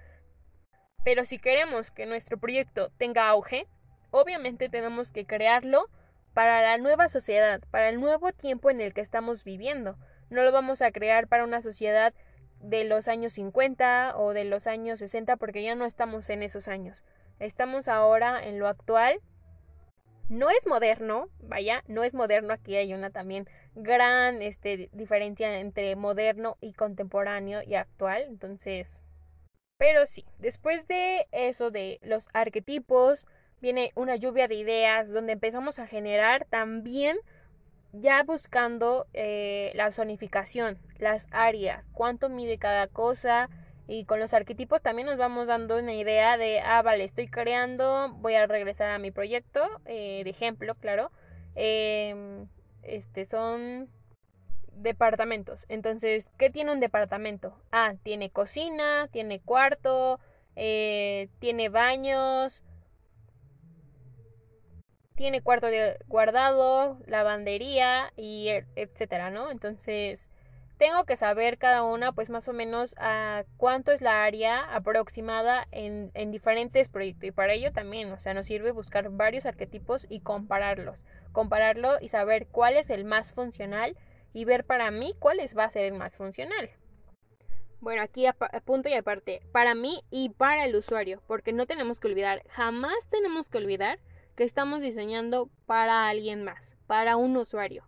Pero 1.05 1.27
si 1.27 1.39
queremos 1.39 1.91
que 1.91 2.07
nuestro 2.07 2.39
proyecto 2.39 2.89
tenga 2.97 3.29
auge, 3.29 3.67
obviamente 4.11 4.71
tenemos 4.71 5.11
que 5.11 5.27
crearlo 5.27 5.91
para 6.39 6.63
la 6.63 6.79
nueva 6.79 7.09
sociedad, 7.09 7.61
para 7.73 7.89
el 7.89 8.01
nuevo 8.01 8.31
tiempo 8.31 8.71
en 8.71 8.81
el 8.81 8.95
que 8.95 9.01
estamos 9.01 9.43
viviendo. 9.43 9.97
No 10.31 10.45
lo 10.45 10.53
vamos 10.53 10.83
a 10.83 10.93
crear 10.93 11.27
para 11.27 11.43
una 11.43 11.63
sociedad 11.63 12.15
de 12.61 12.85
los 12.85 13.09
años 13.09 13.33
50 13.33 14.17
o 14.17 14.33
de 14.33 14.45
los 14.45 14.69
años 14.69 15.01
60 15.01 15.37
porque 15.37 15.65
ya 15.65 15.75
no 15.75 15.85
estamos 15.85 16.31
en 16.31 16.45
esos 16.45 16.69
años. 16.69 17.03
Estamos 17.41 17.89
ahora 17.89 18.41
en 18.41 18.61
lo 18.61 18.69
actual. 18.69 19.21
No 20.29 20.49
es 20.49 20.65
moderno, 20.69 21.29
vaya, 21.41 21.83
no 21.89 22.05
es 22.05 22.15
moderno, 22.15 22.53
aquí 22.53 22.77
hay 22.77 22.95
una 22.95 23.11
también 23.11 23.49
gran 23.75 24.41
este, 24.41 24.91
diferencia 24.93 25.59
entre 25.59 25.97
moderno 25.97 26.57
y 26.61 26.73
contemporáneo 26.73 27.63
y 27.67 27.75
actual, 27.75 28.23
entonces... 28.29 29.03
Pero 29.77 30.07
sí, 30.07 30.25
después 30.39 30.87
de 30.87 31.27
eso 31.33 31.73
de 31.73 31.99
los 32.01 32.29
arquetipos, 32.33 33.27
viene 33.61 33.93
una 33.95 34.17
lluvia 34.17 34.49
de 34.49 34.55
ideas 34.55 35.11
donde 35.11 35.33
empezamos 35.33 35.79
a 35.79 35.87
generar 35.87 36.47
también 36.49 37.19
ya 37.93 38.23
buscando 38.23 39.07
eh, 39.15 39.73
la 39.75 39.91
zonificación, 39.91 40.79
las 40.99 41.27
áreas, 41.31 41.89
cuánto 41.93 42.29
mide 42.29 42.59
cada 42.59 42.87
cosa 42.87 43.49
y 43.87 44.05
con 44.05 44.21
los 44.21 44.35
arquetipos 44.35 44.83
también 44.83 45.07
nos 45.07 45.17
vamos 45.17 45.47
dando 45.47 45.79
una 45.79 45.95
idea 45.95 46.37
de, 46.37 46.61
ah, 46.61 46.83
vale, 46.83 47.05
estoy 47.05 47.29
creando, 47.29 48.13
voy 48.19 48.35
a 48.35 48.47
regresar 48.47 48.91
a 48.91 48.99
mi 48.99 49.11
proyecto, 49.11 49.63
eh, 49.87 50.21
de 50.25 50.31
ejemplo, 50.31 50.75
claro, 50.75 51.11
em, 51.55 52.47
este 52.83 53.25
son 53.25 53.89
departamentos. 54.73 55.65
Entonces, 55.69 56.29
¿qué 56.39 56.51
tiene 56.51 56.73
un 56.73 56.81
departamento? 56.81 57.59
Ah, 57.73 57.95
tiene 58.03 58.31
cocina, 58.31 59.09
tiene 59.11 59.41
cuarto, 59.41 60.21
eh, 60.55 61.29
tiene 61.39 61.71
baños, 61.71 62.63
tiene 65.19 65.43
cuarto 65.43 65.67
de 65.67 65.99
guardado, 66.07 66.97
lavandería 67.07 68.13
y 68.17 68.51
e, 68.51 68.67
etcétera, 68.77 69.31
¿no? 69.31 69.51
Entonces, 69.51 70.31
tengo 70.79 71.05
que 71.07 71.17
saber 71.17 71.59
cada 71.59 71.83
una, 71.83 72.13
pues 72.13 72.31
más 72.31 72.47
o 72.47 72.53
menos 72.53 72.95
a 72.99 73.43
cuánto 73.57 73.91
es 73.91 74.01
la 74.01 74.23
área 74.23 74.63
aproximada 74.73 75.67
en, 75.73 76.13
en 76.15 76.31
diferentes 76.31 76.89
proyectos. 76.89 77.25
Y 77.25 77.33
para 77.33 77.53
ello 77.55 77.73
también, 77.73 78.13
o 78.13 78.21
sea, 78.21 78.33
nos 78.33 78.47
sirve 78.47 78.71
buscar 78.71 79.11
varios 79.11 79.45
arquetipos 79.45 80.07
y 80.09 80.21
compararlos. 80.21 80.97
Compararlo 81.33 81.99
y 82.01 82.11
saber 82.11 82.47
cuál 82.47 82.77
es 82.77 82.89
el 82.89 83.05
más 83.05 83.35
funcional 83.35 83.97
y 84.33 84.45
ver 84.45 84.65
para 84.65 84.93
mí 84.93 85.17
cuál 85.19 85.39
va 85.59 85.65
a 85.65 85.71
ser 85.71 85.87
el 85.87 85.95
más 85.95 86.17
funcional. 86.17 86.71
Bueno, 87.81 88.03
aquí 88.03 88.27
a, 88.27 88.35
punto 88.35 88.89
y 88.89 88.95
aparte, 88.95 89.43
para 89.51 89.75
mí 89.75 90.01
y 90.11 90.29
para 90.29 90.65
el 90.65 90.77
usuario, 90.77 91.21
porque 91.27 91.53
no 91.53 91.67
tenemos 91.67 91.99
que 91.99 92.07
olvidar, 92.07 92.45
jamás 92.51 93.09
tenemos 93.11 93.49
que 93.49 93.59
olvidar 93.59 93.99
que 94.39 94.45
estamos 94.45 94.81
diseñando 94.81 95.51
para 95.67 96.09
alguien 96.09 96.45
más, 96.45 96.77
para 96.87 97.17
un 97.17 97.37
usuario. 97.37 97.83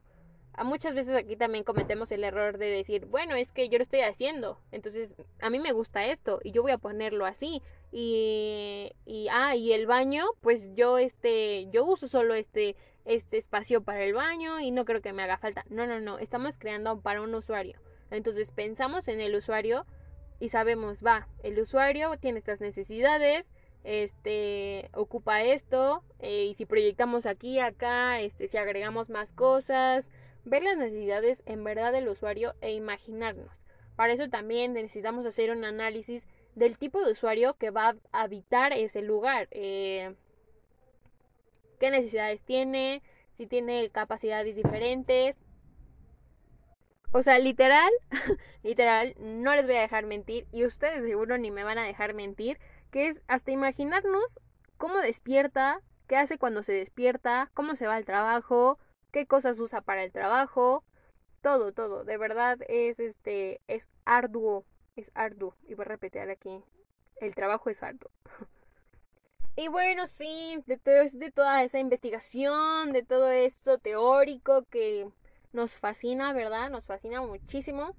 A 0.52 0.64
muchas 0.64 0.96
veces 0.96 1.14
aquí 1.14 1.36
también 1.36 1.62
cometemos 1.62 2.10
el 2.10 2.24
error 2.24 2.58
de 2.58 2.66
decir, 2.66 3.06
bueno, 3.06 3.36
es 3.36 3.52
que 3.52 3.68
yo 3.68 3.78
lo 3.78 3.84
estoy 3.84 4.00
haciendo, 4.00 4.58
entonces 4.72 5.14
a 5.40 5.48
mí 5.48 5.60
me 5.60 5.70
gusta 5.70 6.04
esto 6.06 6.40
y 6.42 6.50
yo 6.50 6.62
voy 6.62 6.72
a 6.72 6.78
ponerlo 6.78 7.24
así 7.24 7.62
y, 7.92 8.90
y 9.06 9.28
ah, 9.30 9.54
y 9.54 9.72
el 9.72 9.86
baño, 9.86 10.24
pues 10.40 10.74
yo 10.74 10.98
este, 10.98 11.68
yo 11.70 11.84
uso 11.84 12.08
solo 12.08 12.34
este, 12.34 12.74
este 13.04 13.38
espacio 13.38 13.84
para 13.84 14.02
el 14.02 14.14
baño 14.14 14.58
y 14.58 14.72
no 14.72 14.84
creo 14.84 15.00
que 15.02 15.12
me 15.12 15.22
haga 15.22 15.38
falta. 15.38 15.64
No, 15.70 15.86
no, 15.86 16.00
no, 16.00 16.18
estamos 16.18 16.58
creando 16.58 17.00
para 17.00 17.22
un 17.22 17.32
usuario. 17.32 17.78
Entonces 18.10 18.50
pensamos 18.50 19.06
en 19.06 19.20
el 19.20 19.36
usuario 19.36 19.86
y 20.40 20.48
sabemos, 20.48 20.98
va, 21.06 21.28
el 21.44 21.60
usuario 21.60 22.10
tiene 22.16 22.40
estas 22.40 22.60
necesidades, 22.60 23.52
este 23.84 24.90
ocupa 24.92 25.42
esto 25.42 26.02
eh, 26.18 26.46
y 26.50 26.54
si 26.54 26.66
proyectamos 26.66 27.26
aquí 27.26 27.58
acá 27.58 28.20
este 28.20 28.46
si 28.46 28.56
agregamos 28.56 29.08
más 29.08 29.30
cosas 29.32 30.12
ver 30.44 30.62
las 30.62 30.76
necesidades 30.76 31.42
en 31.46 31.64
verdad 31.64 31.92
del 31.92 32.08
usuario 32.08 32.54
e 32.60 32.72
imaginarnos. 32.72 33.50
Para 33.96 34.12
eso 34.12 34.28
también 34.28 34.72
necesitamos 34.72 35.26
hacer 35.26 35.50
un 35.50 35.64
análisis 35.64 36.26
del 36.54 36.78
tipo 36.78 37.04
de 37.04 37.12
usuario 37.12 37.54
que 37.54 37.70
va 37.70 37.96
a 38.12 38.22
habitar 38.22 38.72
ese 38.72 39.02
lugar 39.02 39.48
eh, 39.50 40.14
qué 41.78 41.90
necesidades 41.90 42.42
tiene 42.42 43.02
si 43.32 43.46
tiene 43.46 43.90
capacidades 43.90 44.54
diferentes. 44.54 45.42
O 47.12 47.22
sea, 47.22 47.38
literal, 47.38 47.90
literal, 48.62 49.14
no 49.18 49.54
les 49.54 49.66
voy 49.66 49.76
a 49.76 49.80
dejar 49.80 50.06
mentir 50.06 50.46
y 50.52 50.64
ustedes 50.64 51.02
seguro 51.04 51.38
ni 51.38 51.50
me 51.50 51.64
van 51.64 51.78
a 51.78 51.84
dejar 51.84 52.14
mentir 52.14 52.58
que 52.90 53.08
es 53.08 53.22
hasta 53.28 53.50
imaginarnos 53.50 54.40
cómo 54.76 54.98
despierta, 54.98 55.80
qué 56.06 56.16
hace 56.16 56.38
cuando 56.38 56.62
se 56.62 56.72
despierta, 56.72 57.50
cómo 57.54 57.76
se 57.76 57.86
va 57.86 57.96
al 57.96 58.04
trabajo, 58.04 58.78
qué 59.12 59.26
cosas 59.26 59.58
usa 59.58 59.80
para 59.80 60.02
el 60.02 60.12
trabajo, 60.12 60.84
todo, 61.40 61.72
todo, 61.72 62.04
de 62.04 62.18
verdad 62.18 62.58
es 62.68 63.00
este 63.00 63.60
es 63.66 63.88
arduo, 64.04 64.64
es 64.96 65.10
arduo 65.14 65.56
y 65.66 65.74
voy 65.74 65.84
a 65.84 65.88
repetir 65.88 66.22
aquí, 66.22 66.62
el 67.20 67.34
trabajo 67.34 67.70
es 67.70 67.82
arduo. 67.82 68.10
Y 69.56 69.68
bueno, 69.68 70.06
sí, 70.06 70.62
de, 70.66 70.78
todo, 70.78 70.94
de 71.12 71.30
toda 71.32 71.62
esa 71.64 71.78
investigación, 71.78 72.92
de 72.92 73.02
todo 73.02 73.30
eso 73.30 73.76
teórico 73.78 74.64
que 74.70 75.06
nos 75.52 75.74
fascina, 75.74 76.32
¿verdad? 76.32 76.70
Nos 76.70 76.86
fascina 76.86 77.20
muchísimo 77.20 77.94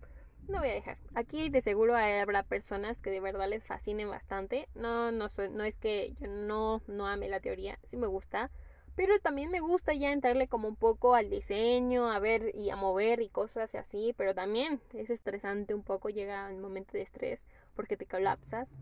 no 0.48 0.60
voy 0.60 0.70
a 0.70 0.74
dejar. 0.74 0.98
Aquí 1.16 1.50
de 1.50 1.62
seguro 1.62 1.96
habrá 1.96 2.44
personas 2.44 3.00
que 3.00 3.10
de 3.10 3.22
verdad 3.22 3.48
les 3.50 3.64
fascinen 3.64 4.10
bastante. 4.10 4.68
No, 4.76 5.12
no, 5.12 5.28
no 5.52 5.64
es 5.64 5.78
que 5.78 6.14
yo 6.20 6.28
no, 6.28 6.82
no 6.88 7.08
ame 7.08 7.30
la 7.30 7.40
teoría, 7.40 7.80
sí 7.86 7.98
me 7.98 8.08
gusta. 8.08 8.52
Pero 8.96 9.20
también 9.20 9.50
me 9.50 9.62
gusta 9.62 9.94
ya 9.94 10.12
entrarle 10.12 10.48
como 10.48 10.68
un 10.68 10.76
poco 10.76 11.16
al 11.16 11.30
diseño, 11.30 12.12
a 12.12 12.20
ver 12.20 12.52
y 12.54 12.70
a 12.70 12.76
mover 12.76 13.22
y 13.22 13.30
cosas 13.30 13.74
así. 13.76 14.14
Pero 14.18 14.36
también 14.36 14.82
es 14.94 15.10
estresante 15.10 15.74
un 15.74 15.84
poco, 15.84 16.10
llega 16.10 16.50
el 16.50 16.58
momento 16.58 16.94
de 16.94 17.04
estrés 17.04 17.48
porque 17.76 17.98
te 17.98 18.06
colapsas. 18.06 18.78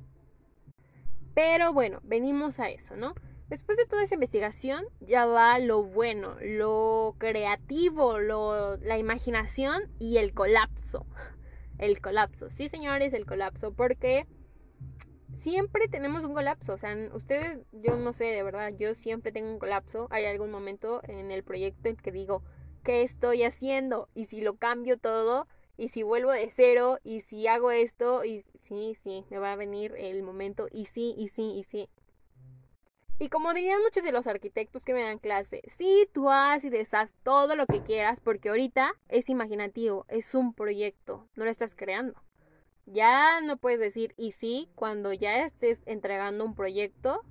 Pero 1.35 1.73
bueno, 1.73 1.99
venimos 2.03 2.59
a 2.59 2.69
eso, 2.69 2.95
¿no? 2.95 3.13
Después 3.49 3.77
de 3.77 3.85
toda 3.85 4.03
esa 4.03 4.15
investigación, 4.15 4.85
ya 4.99 5.25
va 5.25 5.57
lo 5.57 5.83
bueno, 5.83 6.35
lo 6.41 7.15
creativo, 7.17 8.19
lo, 8.19 8.77
la 8.77 8.99
imaginación 8.99 9.83
y 9.99 10.17
el 10.17 10.33
colapso 10.33 11.05
el 11.79 11.99
colapso. 12.01 12.49
Sí, 12.49 12.67
señores, 12.67 13.13
el 13.13 13.25
colapso, 13.25 13.73
porque 13.73 14.27
siempre 15.35 15.87
tenemos 15.87 16.23
un 16.23 16.33
colapso. 16.33 16.73
O 16.73 16.77
sea, 16.77 16.95
ustedes, 17.13 17.59
yo 17.71 17.97
no 17.97 18.13
sé, 18.13 18.25
de 18.25 18.43
verdad, 18.43 18.71
yo 18.77 18.93
siempre 18.95 19.31
tengo 19.31 19.51
un 19.51 19.59
colapso. 19.59 20.07
Hay 20.11 20.25
algún 20.25 20.51
momento 20.51 21.01
en 21.07 21.31
el 21.31 21.43
proyecto 21.43 21.89
en 21.89 21.95
que 21.95 22.11
digo, 22.11 22.43
¿qué 22.83 23.01
estoy 23.01 23.43
haciendo? 23.43 24.09
Y 24.13 24.25
si 24.25 24.41
lo 24.41 24.57
cambio 24.57 24.97
todo, 24.97 25.47
y 25.77 25.87
si 25.87 26.03
vuelvo 26.03 26.31
de 26.31 26.49
cero, 26.51 26.99
y 27.03 27.21
si 27.21 27.47
hago 27.47 27.71
esto, 27.71 28.25
y 28.25 28.43
sí, 28.55 28.97
sí, 29.01 29.25
me 29.29 29.39
va 29.39 29.53
a 29.53 29.55
venir 29.55 29.95
el 29.97 30.21
momento, 30.23 30.67
y 30.71 30.85
sí, 30.85 31.15
y 31.17 31.29
sí, 31.29 31.53
y 31.57 31.63
sí. 31.63 31.89
Y 33.21 33.27
como 33.27 33.53
dirían 33.53 33.81
muchos 33.81 34.03
de 34.03 34.13
los 34.13 34.27
arquitectos 34.27 34.85
que 34.85 34.93
me 34.93 35.03
dan 35.03 35.19
clase, 35.19 35.61
sí, 35.67 36.07
tú 36.13 36.29
haz 36.29 36.63
y 36.63 36.69
deshaz 36.69 37.15
todo 37.21 37.57
lo 37.57 37.65
que 37.65 37.83
quieras 37.83 38.21
porque 38.21 38.47
ahorita 38.47 38.93
es 39.09 39.27
imaginativo, 39.27 40.05
es 40.07 40.33
un 40.33 40.53
proyecto, 40.53 41.27
no 41.35 41.43
lo 41.43 41.51
estás 41.51 41.75
creando. 41.75 42.23
Ya 42.85 43.41
no 43.41 43.57
puedes 43.57 43.81
decir 43.81 44.13
y 44.15 44.31
sí 44.31 44.69
cuando 44.73 45.11
ya 45.11 45.43
estés 45.43 45.81
entregando 45.85 46.45
un 46.45 46.55
proyecto 46.55 47.21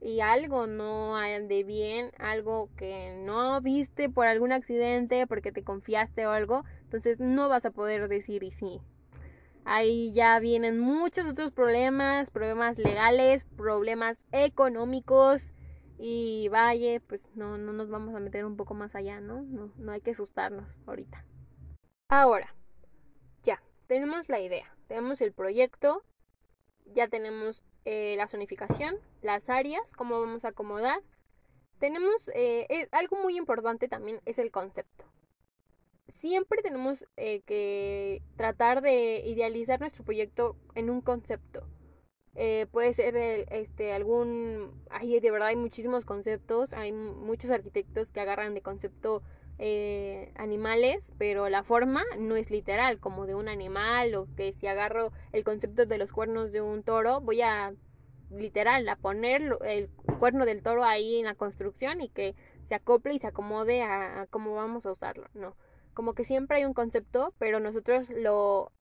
y 0.00 0.18
algo 0.18 0.66
no 0.66 1.14
ande 1.14 1.62
bien, 1.62 2.10
algo 2.18 2.68
que 2.76 3.14
no 3.24 3.60
viste 3.60 4.10
por 4.10 4.26
algún 4.26 4.50
accidente, 4.50 5.28
porque 5.28 5.52
te 5.52 5.62
confiaste 5.62 6.26
o 6.26 6.32
algo, 6.32 6.64
entonces 6.82 7.20
no 7.20 7.48
vas 7.48 7.64
a 7.64 7.70
poder 7.70 8.08
decir 8.08 8.42
y 8.42 8.50
sí. 8.50 8.80
Ahí 9.64 10.12
ya 10.12 10.38
vienen 10.38 10.78
muchos 10.78 11.26
otros 11.26 11.50
problemas, 11.52 12.30
problemas 12.30 12.78
legales, 12.78 13.44
problemas 13.44 14.18
económicos 14.32 15.52
y 15.98 16.48
vaya, 16.48 17.00
pues 17.06 17.28
no, 17.34 17.58
no 17.58 17.72
nos 17.72 17.90
vamos 17.90 18.14
a 18.14 18.20
meter 18.20 18.44
un 18.46 18.56
poco 18.56 18.74
más 18.74 18.94
allá, 18.94 19.20
¿no? 19.20 19.42
No, 19.42 19.70
no 19.76 19.92
hay 19.92 20.00
que 20.00 20.12
asustarnos 20.12 20.66
ahorita. 20.86 21.24
Ahora, 22.08 22.54
ya, 23.44 23.62
tenemos 23.86 24.28
la 24.28 24.40
idea, 24.40 24.74
tenemos 24.88 25.20
el 25.20 25.32
proyecto, 25.32 26.02
ya 26.86 27.08
tenemos 27.08 27.64
eh, 27.84 28.14
la 28.16 28.28
zonificación, 28.28 28.96
las 29.22 29.48
áreas, 29.50 29.92
cómo 29.94 30.20
vamos 30.20 30.44
a 30.44 30.48
acomodar. 30.48 31.02
Tenemos 31.78 32.28
eh, 32.34 32.66
eh, 32.68 32.88
algo 32.92 33.16
muy 33.22 33.36
importante 33.36 33.88
también 33.88 34.20
es 34.24 34.38
el 34.38 34.50
concepto. 34.50 35.04
Siempre 36.10 36.62
tenemos 36.62 37.06
que 37.16 38.22
tratar 38.36 38.82
de 38.82 39.22
idealizar 39.26 39.80
nuestro 39.80 40.04
proyecto 40.04 40.56
en 40.74 40.90
un 40.90 41.00
concepto. 41.00 41.66
puede 42.70 42.92
ser 42.94 43.16
este 43.16 43.92
algún 43.92 44.84
ay 44.90 45.20
de 45.20 45.30
verdad 45.30 45.48
hay 45.48 45.56
muchísimos 45.56 46.04
conceptos 46.04 46.72
hay 46.72 46.92
muchos 46.92 47.50
arquitectos 47.50 48.12
que 48.12 48.20
agarran 48.20 48.54
de 48.54 48.62
concepto 48.62 49.22
animales, 50.36 51.12
pero 51.18 51.48
la 51.48 51.62
forma 51.62 52.02
no 52.18 52.36
es 52.36 52.50
literal, 52.50 52.98
como 52.98 53.26
de 53.26 53.34
un 53.34 53.48
animal, 53.48 54.14
o 54.14 54.26
que 54.34 54.52
si 54.54 54.66
agarro 54.66 55.12
el 55.32 55.44
concepto 55.44 55.84
de 55.86 55.98
los 55.98 56.12
cuernos 56.12 56.50
de 56.50 56.62
un 56.62 56.82
toro, 56.82 57.20
voy 57.20 57.42
a 57.42 57.74
literal, 58.30 58.88
a 58.88 58.96
poner 58.96 59.42
el 59.64 59.90
cuerno 60.18 60.46
del 60.46 60.62
toro 60.62 60.84
ahí 60.84 61.18
en 61.18 61.26
la 61.26 61.34
construcción 61.34 62.00
y 62.00 62.08
que 62.08 62.34
se 62.64 62.74
acople 62.74 63.12
y 63.14 63.18
se 63.18 63.26
acomode 63.26 63.82
a, 63.82 64.26
cómo 64.30 64.54
vamos 64.54 64.86
a 64.86 64.92
usarlo, 64.92 65.26
¿no? 65.34 65.56
Como 65.94 66.14
que 66.14 66.24
siempre 66.24 66.58
hay 66.58 66.64
un 66.64 66.74
concepto, 66.74 67.34
pero 67.38 67.60
nosotros 67.60 68.08
lo, 68.10 68.72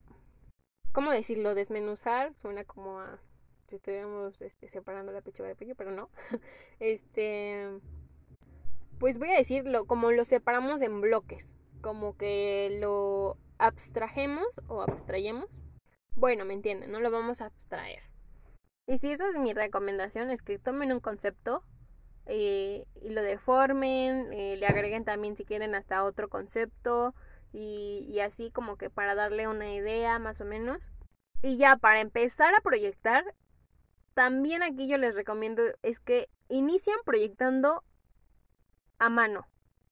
¿cómo 0.92 1.12
decirlo? 1.12 1.56
Desmenuzar, 1.56 2.34
suena 2.42 2.64
como 2.64 3.00
a 3.00 3.20
si 3.70 3.76
estuviéramos 3.76 4.42
este, 4.42 4.68
separando 4.68 5.12
la 5.12 5.22
pechuga 5.22 5.48
del 5.48 5.58
pollo, 5.58 5.76
pero 5.76 5.92
no. 5.92 6.10
este, 6.80 7.70
pues 9.00 9.18
voy 9.18 9.30
a 9.30 9.38
decirlo, 9.38 9.86
como 9.86 10.12
lo 10.12 10.26
separamos 10.26 10.82
en 10.82 11.02
bloques, 11.02 11.56
como 11.82 12.18
que 12.18 12.78
lo 12.82 13.38
abstrajemos 13.60 14.48
o 14.68 14.82
abstrayemos. 14.82 15.50
Bueno, 16.16 16.46
me 16.46 16.54
entienden, 16.54 16.92
no 16.92 17.00
lo 17.00 17.12
vamos 17.12 17.42
a 17.42 17.46
abstraer. 17.46 18.04
Y 18.88 18.98
si 18.98 19.12
esa 19.12 19.30
es 19.30 19.38
mi 19.38 19.54
recomendación, 19.54 20.32
es 20.32 20.42
que 20.42 20.58
tomen 20.58 20.92
un 20.92 21.00
concepto 21.00 21.64
eh, 22.30 22.86
y 23.02 23.10
lo 23.10 23.22
deformen, 23.22 24.32
eh, 24.34 24.56
le 24.58 24.68
agreguen 24.68 25.04
también 25.04 25.36
si 25.36 25.46
quieren 25.46 25.76
hasta 25.76 26.04
otro 26.04 26.30
concepto 26.30 27.16
y, 27.52 28.08
y 28.10 28.20
así 28.20 28.52
como 28.52 28.78
que 28.78 28.90
para 28.90 29.16
darle 29.16 29.48
una 29.48 29.74
idea 29.74 30.20
más 30.20 30.40
o 30.40 30.46
menos. 30.46 30.90
Y 31.42 31.58
ya 31.58 31.78
para 31.78 32.02
empezar 32.02 32.54
a 32.54 32.62
proyectar, 32.62 33.24
también 34.14 34.64
aquí 34.64 34.88
yo 34.88 34.98
les 34.98 35.16
recomiendo 35.16 35.64
es 35.82 36.00
que 36.00 36.30
inician 36.50 36.98
proyectando 37.06 37.84
a 39.00 39.10
mano. 39.10 39.48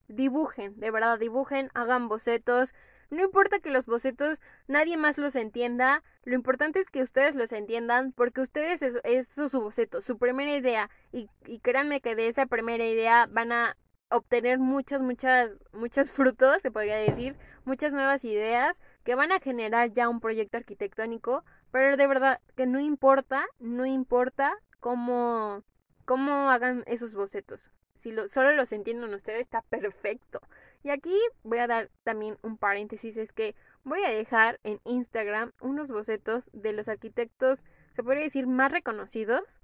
Dibujen, 0.07 0.79
de 0.79 0.91
verdad, 0.91 1.17
dibujen, 1.17 1.71
hagan 1.73 2.07
bocetos, 2.07 2.73
no 3.09 3.23
importa 3.23 3.59
que 3.59 3.69
los 3.69 3.85
bocetos 3.85 4.39
nadie 4.67 4.97
más 4.97 5.17
los 5.17 5.35
entienda, 5.35 6.03
lo 6.23 6.35
importante 6.35 6.79
es 6.79 6.89
que 6.89 7.03
ustedes 7.03 7.35
los 7.35 7.51
entiendan 7.51 8.11
porque 8.11 8.41
ustedes 8.41 8.81
es, 9.03 9.27
su 9.27 9.61
boceto, 9.61 10.01
su 10.01 10.17
primera 10.17 10.55
idea 10.55 10.89
y, 11.11 11.29
y 11.45 11.59
créanme 11.59 12.01
que 12.01 12.15
de 12.15 12.27
esa 12.27 12.45
primera 12.45 12.85
idea 12.85 13.27
van 13.31 13.51
a 13.51 13.77
obtener 14.09 14.59
muchas, 14.59 15.01
muchas, 15.01 15.61
muchos 15.73 16.11
frutos, 16.11 16.61
se 16.61 16.71
podría 16.71 16.95
decir, 16.95 17.35
muchas 17.65 17.91
nuevas 17.91 18.23
ideas 18.23 18.81
que 19.03 19.15
van 19.15 19.31
a 19.31 19.39
generar 19.39 19.91
ya 19.91 20.09
un 20.09 20.19
proyecto 20.19 20.57
arquitectónico, 20.57 21.43
pero 21.71 21.97
de 21.97 22.07
verdad 22.07 22.39
que 22.55 22.65
no 22.65 22.79
importa, 22.79 23.45
no 23.59 23.85
importa 23.85 24.55
cómo, 24.79 25.63
cómo 26.05 26.49
hagan 26.49 26.83
esos 26.87 27.13
bocetos. 27.13 27.71
Si 27.95 28.11
lo, 28.11 28.29
solo 28.29 28.51
los 28.51 28.71
entienden 28.71 29.13
ustedes, 29.13 29.41
está 29.41 29.61
perfecto. 29.63 30.39
Y 30.83 30.89
aquí 30.89 31.17
voy 31.43 31.57
a 31.59 31.67
dar 31.67 31.89
también 32.03 32.37
un 32.41 32.57
paréntesis, 32.57 33.17
es 33.17 33.31
que 33.31 33.55
voy 33.83 34.03
a 34.03 34.09
dejar 34.09 34.59
en 34.63 34.79
Instagram 34.85 35.51
unos 35.59 35.89
bocetos 35.89 36.49
de 36.53 36.73
los 36.73 36.87
arquitectos, 36.87 37.65
se 37.95 38.03
podría 38.03 38.23
decir, 38.23 38.47
más 38.47 38.71
reconocidos, 38.71 39.61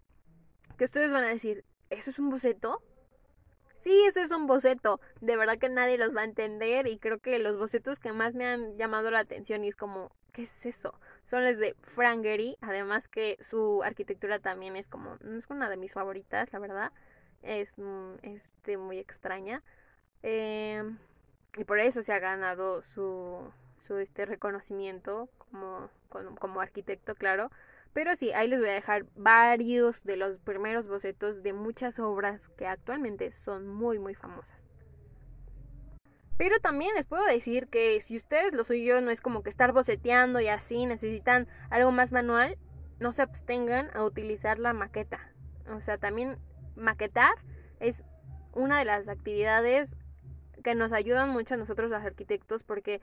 que 0.78 0.86
ustedes 0.86 1.12
van 1.12 1.24
a 1.24 1.30
decir, 1.30 1.64
¿eso 1.90 2.10
es 2.10 2.20
un 2.20 2.30
boceto? 2.30 2.82
Sí, 3.78 4.04
ese 4.08 4.22
es 4.22 4.32
un 4.32 4.48
boceto. 4.48 5.02
De 5.20 5.36
verdad 5.36 5.58
que 5.58 5.68
nadie 5.68 5.98
los 5.98 6.16
va 6.16 6.22
a 6.22 6.26
entender 6.26 6.88
y 6.88 7.00
creo 7.00 7.20
que 7.20 7.38
los 7.38 7.58
bocetos 7.58 8.00
que 8.00 8.14
más 8.14 8.34
me 8.34 8.46
han 8.48 8.78
llamado 8.78 9.12
la 9.12 9.20
atención 9.20 9.66
y 9.66 9.68
es 9.68 9.76
como, 9.76 10.16
¿qué 10.32 10.44
es 10.44 10.66
eso? 10.66 10.98
Son 11.30 11.44
los 11.44 11.58
de 11.58 11.76
Frank 11.82 12.24
Gehry, 12.24 12.58
además 12.62 13.10
que 13.10 13.38
su 13.42 13.84
arquitectura 13.84 14.40
también 14.40 14.78
es 14.78 14.88
como, 14.88 15.18
no 15.22 15.38
es 15.38 15.50
una 15.50 15.70
de 15.70 15.76
mis 15.76 15.92
favoritas, 15.92 16.52
la 16.54 16.60
verdad. 16.60 16.92
Es 17.42 17.78
mm, 17.78 18.14
este, 18.22 18.78
muy 18.78 19.00
extraña. 19.00 19.62
Em, 20.24 20.98
y 21.58 21.66
por 21.66 21.80
eso 21.80 22.02
se 22.02 22.14
ha 22.14 22.20
ganado 22.20 22.82
su, 22.82 23.52
su 23.86 23.98
este 23.98 24.26
reconocimiento 24.26 25.30
como, 25.38 25.90
como, 26.40 26.62
arquitecto, 26.62 27.16
claro. 27.16 27.52
Pero 27.94 28.16
sí, 28.16 28.32
ahí 28.32 28.48
les 28.48 28.60
voy 28.60 28.70
a 28.70 28.74
dejar 28.74 29.06
varios 29.16 30.04
de 30.04 30.18
los 30.18 30.40
primeros 30.40 30.88
bocetos 30.88 31.44
de 31.44 31.54
muchas 31.54 32.00
obras 32.00 32.42
que 32.58 32.66
actualmente 32.66 33.34
son 33.34 33.68
muy, 33.68 34.00
muy 34.00 34.16
famosas. 34.16 34.64
Pero 36.38 36.60
también 36.60 36.96
les 36.96 37.06
puedo 37.06 37.24
decir 37.26 37.68
que 37.68 38.02
si 38.02 38.18
ustedes 38.18 38.54
lo 38.54 38.64
suyo 38.64 39.00
no 39.02 39.12
es 39.12 39.22
como 39.22 39.44
que 39.44 39.52
estar 39.52 39.74
boceteando 39.74 40.40
y 40.40 40.48
así, 40.48 40.88
necesitan 40.88 41.48
algo 41.70 41.92
más 41.92 42.12
manual, 42.12 42.58
no 43.00 43.14
se 43.14 43.22
abstengan 43.22 43.90
a 43.94 44.04
utilizar 44.04 44.58
la 44.58 44.74
maqueta. 44.74 45.20
O 45.70 45.82
sea, 45.82 45.98
también 46.00 46.40
maquetar 46.76 47.36
es 47.80 48.04
una 48.54 48.80
de 48.80 48.86
las 48.86 49.08
actividades 49.10 49.96
que 50.64 50.76
nos 50.76 50.92
ayudan 50.92 51.30
mucho 51.30 51.54
a 51.54 51.58
nosotros 51.58 51.90
los 51.90 52.02
arquitectos 52.02 52.64
porque 52.64 53.02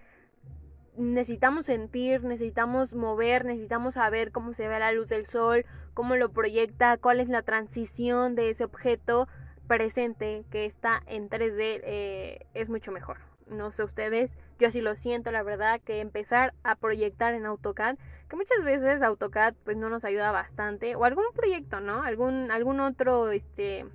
necesitamos 0.96 1.66
sentir, 1.66 2.24
necesitamos 2.24 2.94
mover, 2.94 3.44
necesitamos 3.44 3.94
saber 3.94 4.32
cómo 4.32 4.52
se 4.54 4.68
ve 4.68 4.78
la 4.78 4.92
luz 4.92 5.08
del 5.08 5.26
sol, 5.26 5.64
cómo 5.94 6.16
lo 6.16 6.30
proyecta, 6.30 6.96
cuál 6.96 7.20
es 7.20 7.28
la 7.28 7.42
transición 7.42 8.34
de 8.34 8.50
ese 8.50 8.64
objeto 8.64 9.28
presente 9.66 10.44
que 10.50 10.64
está 10.64 11.00
en 11.06 11.30
3D 11.30 11.80
eh, 11.84 12.46
es 12.54 12.68
mucho 12.68 12.90
mejor. 12.90 13.18
No 13.46 13.72
sé 13.72 13.82
ustedes, 13.82 14.36
yo 14.58 14.68
así 14.68 14.80
lo 14.80 14.94
siento, 14.94 15.32
la 15.32 15.42
verdad, 15.42 15.80
que 15.80 16.00
empezar 16.00 16.54
a 16.62 16.76
proyectar 16.76 17.34
en 17.34 17.46
AutoCAD, 17.46 17.96
que 18.28 18.36
muchas 18.36 18.62
veces 18.62 19.02
AutoCAD 19.02 19.54
pues 19.64 19.76
no 19.76 19.88
nos 19.90 20.04
ayuda 20.04 20.30
bastante, 20.30 20.94
o 20.94 21.04
algún 21.04 21.24
proyecto, 21.34 21.80
¿no? 21.80 22.02
Algún, 22.02 22.50
algún 22.50 22.78
otro 22.80 23.30
este, 23.30 23.86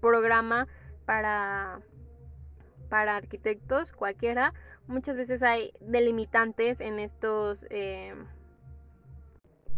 programa 0.00 0.68
para 1.06 1.80
para 2.90 3.16
arquitectos, 3.16 3.92
cualquiera, 3.92 4.52
muchas 4.86 5.16
veces 5.16 5.42
hay 5.42 5.72
delimitantes 5.80 6.80
en 6.80 6.98
estos 6.98 7.64
eh, 7.70 8.14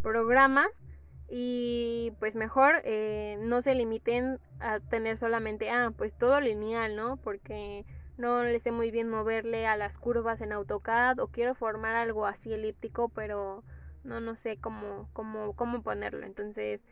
programas 0.03 0.68
y 1.29 2.12
pues 2.18 2.35
mejor 2.35 2.75
eh, 2.85 3.37
no 3.40 3.62
se 3.62 3.75
limiten 3.75 4.40
a 4.59 4.81
tener 4.81 5.18
solamente, 5.18 5.70
ah, 5.70 5.92
pues 5.96 6.12
todo 6.14 6.40
lineal, 6.40 6.96
¿no? 6.96 7.18
Porque 7.18 7.85
no 8.16 8.42
le 8.42 8.59
sé 8.61 8.72
muy 8.72 8.90
bien 8.90 9.09
moverle 9.09 9.66
a 9.66 9.77
las 9.77 9.98
curvas 9.98 10.40
en 10.40 10.53
AutoCAD 10.53 11.20
o 11.20 11.29
quiero 11.29 11.55
formar 11.55 11.94
algo 11.94 12.27
así 12.27 12.53
elíptico, 12.53 13.09
pero 13.09 13.62
no, 14.05 14.20
no 14.20 14.35
sé 14.37 14.59
cómo, 14.59 15.09
cómo, 15.12 15.55
cómo 15.55 15.83
ponerlo. 15.83 16.27
Entonces, 16.27 16.87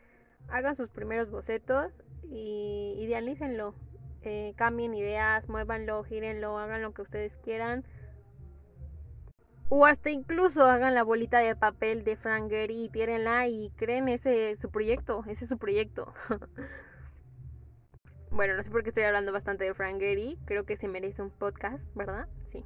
hagan 0.49 0.75
sus 0.75 0.89
primeros 0.89 1.29
bocetos 1.29 1.91
y 2.23 2.95
idealícenlo. 2.99 3.75
Eh, 4.23 4.53
cambien 4.55 4.93
ideas, 4.93 5.49
muévanlo, 5.49 6.03
gírenlo, 6.03 6.57
hagan 6.57 6.81
lo 6.81 6.93
que 6.93 7.01
ustedes 7.01 7.35
quieran. 7.37 7.83
O 9.69 9.85
hasta 9.85 10.09
incluso 10.09 10.65
hagan 10.65 10.93
la 10.93 11.03
bolita 11.03 11.39
de 11.39 11.55
papel 11.55 12.03
de 12.03 12.17
Frank 12.17 12.49
Gehry 12.49 12.83
y 12.83 12.89
tírenla 12.89 13.47
y 13.47 13.71
creen 13.77 14.09
ese 14.09 14.57
su 14.57 14.69
proyecto, 14.69 15.23
ese 15.27 15.45
es 15.45 15.49
su 15.49 15.57
proyecto. 15.57 16.13
bueno, 18.31 18.55
no 18.55 18.63
sé 18.63 18.69
por 18.69 18.83
qué 18.83 18.89
estoy 18.89 19.03
hablando 19.03 19.31
bastante 19.31 19.63
de 19.63 19.73
Frank 19.73 19.99
Gehry, 19.99 20.37
creo 20.45 20.65
que 20.65 20.77
se 20.77 20.87
merece 20.87 21.21
un 21.21 21.31
podcast, 21.31 21.83
¿verdad? 21.95 22.27
Sí. 22.45 22.65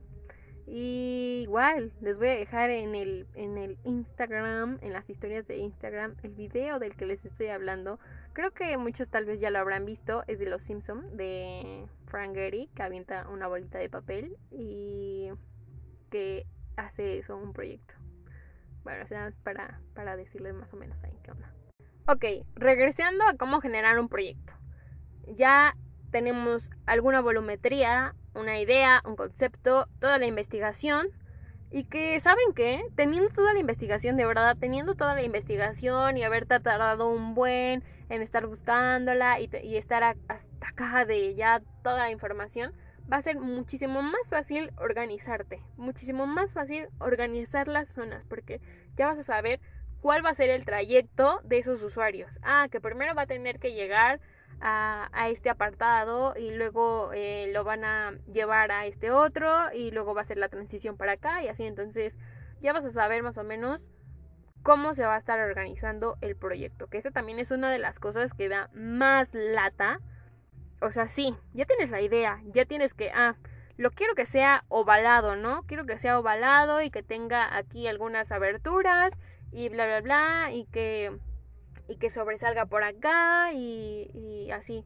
Y 0.68 1.42
igual, 1.44 1.94
les 2.02 2.18
voy 2.18 2.30
a 2.30 2.36
dejar 2.36 2.72
en 2.72 2.96
el, 2.96 3.28
en 3.36 3.58
el 3.58 3.78
Instagram, 3.84 4.80
en 4.82 4.94
las 4.94 5.08
historias 5.10 5.46
de 5.48 5.58
Instagram, 5.58 6.16
el 6.24 6.32
video 6.34 6.80
del 6.80 6.96
que 6.96 7.06
les 7.06 7.24
estoy 7.24 7.48
hablando. 7.48 8.00
Creo 8.34 8.52
que 8.52 8.76
muchos 8.78 9.08
tal 9.08 9.26
vez 9.26 9.40
ya 9.40 9.52
lo 9.52 9.60
habrán 9.60 9.86
visto, 9.86 10.24
es 10.28 10.40
de 10.40 10.50
Los 10.50 10.64
Simpson 10.64 11.16
de 11.16 11.86
Frank 12.08 12.34
Gehry, 12.34 12.70
que 12.76 12.82
avienta 12.82 13.28
una 13.30 13.48
bolita 13.48 13.78
de 13.78 13.90
papel 13.90 14.38
y 14.52 15.30
que 16.10 16.48
hace 16.78 17.20
eso, 17.20 17.38
un 17.38 17.54
proyecto. 17.54 17.94
Bueno, 18.84 19.04
o 19.04 19.08
sea, 19.08 19.34
para, 19.44 19.80
para 19.94 20.16
decirles 20.16 20.54
más 20.54 20.74
o 20.74 20.78
menos 20.78 20.98
ahí 21.04 21.18
qué 21.24 21.32
onda. 21.32 21.54
Ok, 22.08 22.46
regresando 22.56 23.24
a 23.26 23.36
cómo 23.36 23.62
generar 23.62 24.00
un 24.00 24.10
proyecto. 24.10 24.54
Ya 25.28 25.76
tenemos 26.16 26.72
alguna 26.86 27.20
volumetría, 27.20 28.16
una 28.36 28.58
idea, 28.58 29.02
un 29.04 29.18
concepto, 29.18 29.90
toda 30.00 30.18
la 30.18 30.26
investigación. 30.26 31.08
Y 31.72 31.84
que, 31.84 32.18
¿saben 32.22 32.54
qué? 32.56 32.86
Teniendo 32.96 33.30
toda 33.32 33.54
la 33.54 33.60
investigación, 33.60 34.16
de 34.16 34.26
verdad, 34.26 34.56
teniendo 34.58 34.96
toda 34.96 35.14
la 35.14 35.24
investigación 35.24 36.18
y 36.18 36.24
haber 36.24 36.46
tardado 36.46 37.10
un 37.10 37.36
buen 37.36 37.84
en 38.08 38.22
estar 38.22 38.48
buscándola 38.48 39.42
y, 39.42 39.76
estar 39.76 40.16
hasta 40.30 40.68
acá 40.70 41.04
de 41.04 41.36
ya 41.36 41.62
toda 41.84 41.98
la 41.98 42.12
información, 42.12 42.72
va 43.12 43.18
a 43.18 43.22
ser 43.22 43.38
muchísimo 43.38 44.02
más 44.02 44.30
fácil 44.30 44.72
organizarte, 44.78 45.64
muchísimo 45.76 46.28
más 46.28 46.54
fácil 46.54 46.88
organizar 47.00 47.68
las 47.68 47.90
zonas, 47.90 48.24
porque 48.30 48.62
ya 48.96 49.08
vas 49.08 49.20
a 49.20 49.24
saber 49.24 49.60
cuál 50.00 50.24
va 50.24 50.30
a 50.30 50.36
ser 50.36 50.50
el 50.50 50.64
trayecto 50.64 51.42
de 51.44 51.58
esos 51.58 51.84
usuarios. 51.84 52.40
Ah, 52.42 52.70
que 52.72 52.80
primero 52.80 53.16
va 53.16 53.24
a 53.24 53.28
tener 53.28 53.60
que 53.60 53.74
llegar 53.74 54.22
a, 54.62 55.10
este 55.30 55.50
apartado 55.50 56.34
y 56.38 56.52
luego 56.56 57.12
eh, 57.14 57.50
lo 57.54 57.64
van 57.64 57.84
a 57.84 58.14
llevar 58.32 58.72
a 58.72 58.86
este 58.86 59.12
otro 59.12 59.50
y 59.74 59.92
luego 59.92 60.14
va 60.14 60.22
a 60.22 60.26
ser 60.26 60.38
la 60.38 60.50
transición 60.50 60.98
para 60.98 61.14
acá 61.14 61.44
y 61.44 61.48
así 61.48 61.64
entonces 61.64 62.18
ya 62.62 62.74
vas 62.74 62.86
a 62.86 62.92
saber 62.92 63.24
más 63.24 63.38
o 63.38 63.44
menos 63.44 63.92
cómo 64.66 64.96
se 64.96 65.06
va 65.06 65.16
a 65.16 65.20
estar 65.20 65.40
organizando 65.40 66.18
el 66.22 66.36
proyecto, 66.36 66.88
que 66.88 66.98
eso 66.98 67.12
también 67.12 67.38
es 67.38 67.52
una 67.52 67.70
de 67.70 67.78
las 67.78 68.00
cosas 68.00 68.34
que 68.34 68.50
da 68.50 68.72
más 68.74 69.32
lata. 69.34 70.00
O 70.82 70.92
sea, 70.92 71.08
sí, 71.08 71.36
ya 71.54 71.66
tienes 71.66 71.92
la 71.92 72.02
idea, 72.02 72.42
ya 72.52 72.66
tienes 72.66 72.96
que, 72.96 73.12
ah, 73.12 73.36
lo 73.78 73.92
quiero 73.92 74.16
que 74.16 74.26
sea 74.26 74.66
ovalado, 74.68 75.36
¿no? 75.36 75.62
Quiero 75.68 75.86
que 75.86 76.00
sea 76.00 76.18
ovalado 76.18 76.82
y 76.82 76.90
que 76.90 77.04
tenga 77.04 77.56
aquí 77.56 77.88
algunas 77.88 78.32
aberturas 78.32 79.14
y 79.52 79.70
bla, 79.70 79.86
bla, 79.86 80.02
bla, 80.02 80.52
y 80.52 80.66
que, 80.66 81.16
y 81.88 81.98
que 81.98 82.10
sobresalga 82.10 82.66
por 82.66 82.84
acá 82.84 83.52
y, 83.54 84.50
así. 84.52 84.86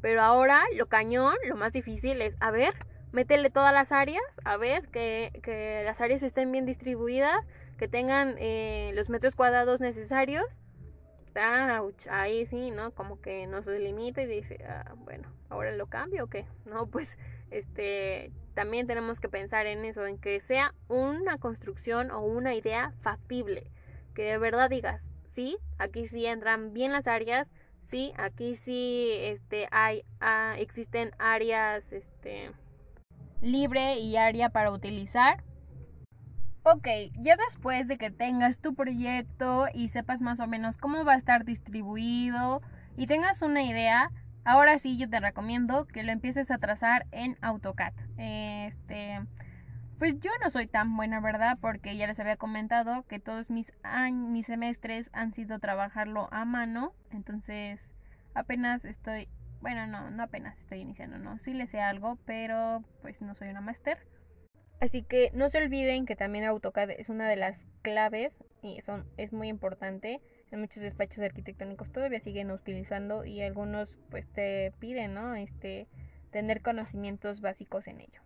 Pero 0.00 0.22
ahora 0.22 0.62
lo 0.76 0.86
cañón, 0.86 1.34
lo 1.46 1.56
más 1.56 1.72
difícil 1.72 2.22
es, 2.22 2.34
a 2.40 2.50
ver, 2.50 2.74
métele 3.12 3.50
todas 3.50 3.72
las 3.72 3.92
áreas, 3.92 4.22
a 4.44 4.56
ver, 4.56 4.88
que, 4.88 5.30
que 5.42 5.82
las 5.84 6.00
áreas 6.00 6.22
estén 6.22 6.50
bien 6.52 6.64
distribuidas, 6.64 7.44
que 7.78 7.88
tengan 7.88 8.36
eh, 8.38 8.92
los 8.94 9.08
metros 9.08 9.34
cuadrados 9.34 9.80
necesarios. 9.80 10.44
Ouch, 11.34 12.08
ahí 12.08 12.44
sí, 12.46 12.70
¿no? 12.70 12.90
Como 12.90 13.20
que 13.20 13.46
no 13.46 13.62
se 13.62 13.78
limita 13.78 14.22
y 14.22 14.26
dice, 14.26 14.64
ah, 14.68 14.94
bueno, 14.96 15.28
ahora 15.48 15.72
lo 15.72 15.86
cambio 15.86 16.24
o 16.24 16.26
qué. 16.28 16.46
No, 16.66 16.86
pues, 16.86 17.16
este, 17.50 18.32
también 18.54 18.86
tenemos 18.86 19.20
que 19.20 19.28
pensar 19.28 19.66
en 19.66 19.84
eso, 19.84 20.06
en 20.06 20.18
que 20.18 20.40
sea 20.40 20.74
una 20.88 21.38
construcción 21.38 22.10
o 22.10 22.20
una 22.20 22.54
idea 22.54 22.92
factible 23.02 23.70
que 24.14 24.24
de 24.24 24.38
verdad 24.38 24.70
digas, 24.70 25.12
sí, 25.32 25.58
aquí 25.78 26.08
sí 26.08 26.26
entran 26.26 26.72
bien 26.72 26.92
las 26.92 27.06
áreas, 27.06 27.48
sí, 27.86 28.12
aquí 28.16 28.56
sí 28.56 29.10
este, 29.20 29.68
hay, 29.70 30.04
ah, 30.20 30.54
existen 30.58 31.10
áreas 31.18 31.92
este, 31.92 32.52
libre 33.40 33.98
y 33.98 34.16
área 34.16 34.50
para 34.50 34.70
utilizar. 34.70 35.42
Ok, 36.62 36.86
ya 37.18 37.36
después 37.36 37.88
de 37.88 37.96
que 37.96 38.10
tengas 38.10 38.58
tu 38.58 38.74
proyecto 38.74 39.66
y 39.72 39.88
sepas 39.88 40.20
más 40.20 40.40
o 40.40 40.46
menos 40.46 40.76
cómo 40.76 41.04
va 41.04 41.14
a 41.14 41.16
estar 41.16 41.44
distribuido 41.46 42.60
y 42.98 43.06
tengas 43.06 43.40
una 43.40 43.62
idea, 43.62 44.10
ahora 44.44 44.78
sí 44.78 44.98
yo 44.98 45.08
te 45.08 45.20
recomiendo 45.20 45.86
que 45.86 46.02
lo 46.02 46.12
empieces 46.12 46.50
a 46.50 46.58
trazar 46.58 47.06
en 47.12 47.38
AutoCAD. 47.40 47.94
Este, 48.18 49.20
pues 50.00 50.18
yo 50.18 50.30
no 50.42 50.48
soy 50.48 50.66
tan 50.66 50.96
buena, 50.96 51.20
¿verdad? 51.20 51.58
Porque 51.60 51.94
ya 51.94 52.06
les 52.06 52.18
había 52.18 52.38
comentado 52.38 53.06
que 53.06 53.18
todos 53.18 53.50
mis, 53.50 53.70
semestres 54.46 55.10
han 55.12 55.34
sido 55.34 55.58
trabajarlo 55.58 56.26
a 56.32 56.46
mano. 56.46 56.94
Entonces, 57.12 57.92
apenas 58.32 58.86
estoy, 58.86 59.28
bueno, 59.60 59.86
no, 59.86 60.10
no 60.10 60.22
apenas 60.22 60.58
estoy 60.58 60.80
iniciando, 60.80 61.18
no. 61.18 61.38
Sí 61.40 61.52
le 61.52 61.66
sé 61.66 61.82
algo, 61.82 62.16
pero 62.24 62.82
pues 63.02 63.20
no 63.20 63.34
soy 63.34 63.50
una 63.50 63.60
máster. 63.60 63.98
Así 64.80 65.02
que 65.02 65.32
no 65.34 65.50
se 65.50 65.58
olviden 65.58 66.06
que 66.06 66.16
también 66.16 66.46
AutoCAD 66.46 66.92
es 66.92 67.10
una 67.10 67.28
de 67.28 67.36
las 67.36 67.66
claves 67.82 68.42
y 68.62 68.80
son, 68.80 69.04
es 69.18 69.34
muy 69.34 69.48
importante. 69.48 70.22
En 70.50 70.60
muchos 70.60 70.82
despachos 70.82 71.22
arquitectónicos 71.22 71.92
todavía 71.92 72.20
siguen 72.20 72.50
utilizando 72.50 73.26
y 73.26 73.42
algunos 73.42 73.90
pues 74.08 74.26
te 74.32 74.72
piden, 74.78 75.12
¿no? 75.12 75.34
Este, 75.34 75.88
tener 76.30 76.62
conocimientos 76.62 77.42
básicos 77.42 77.86
en 77.86 78.00
ello. 78.00 78.22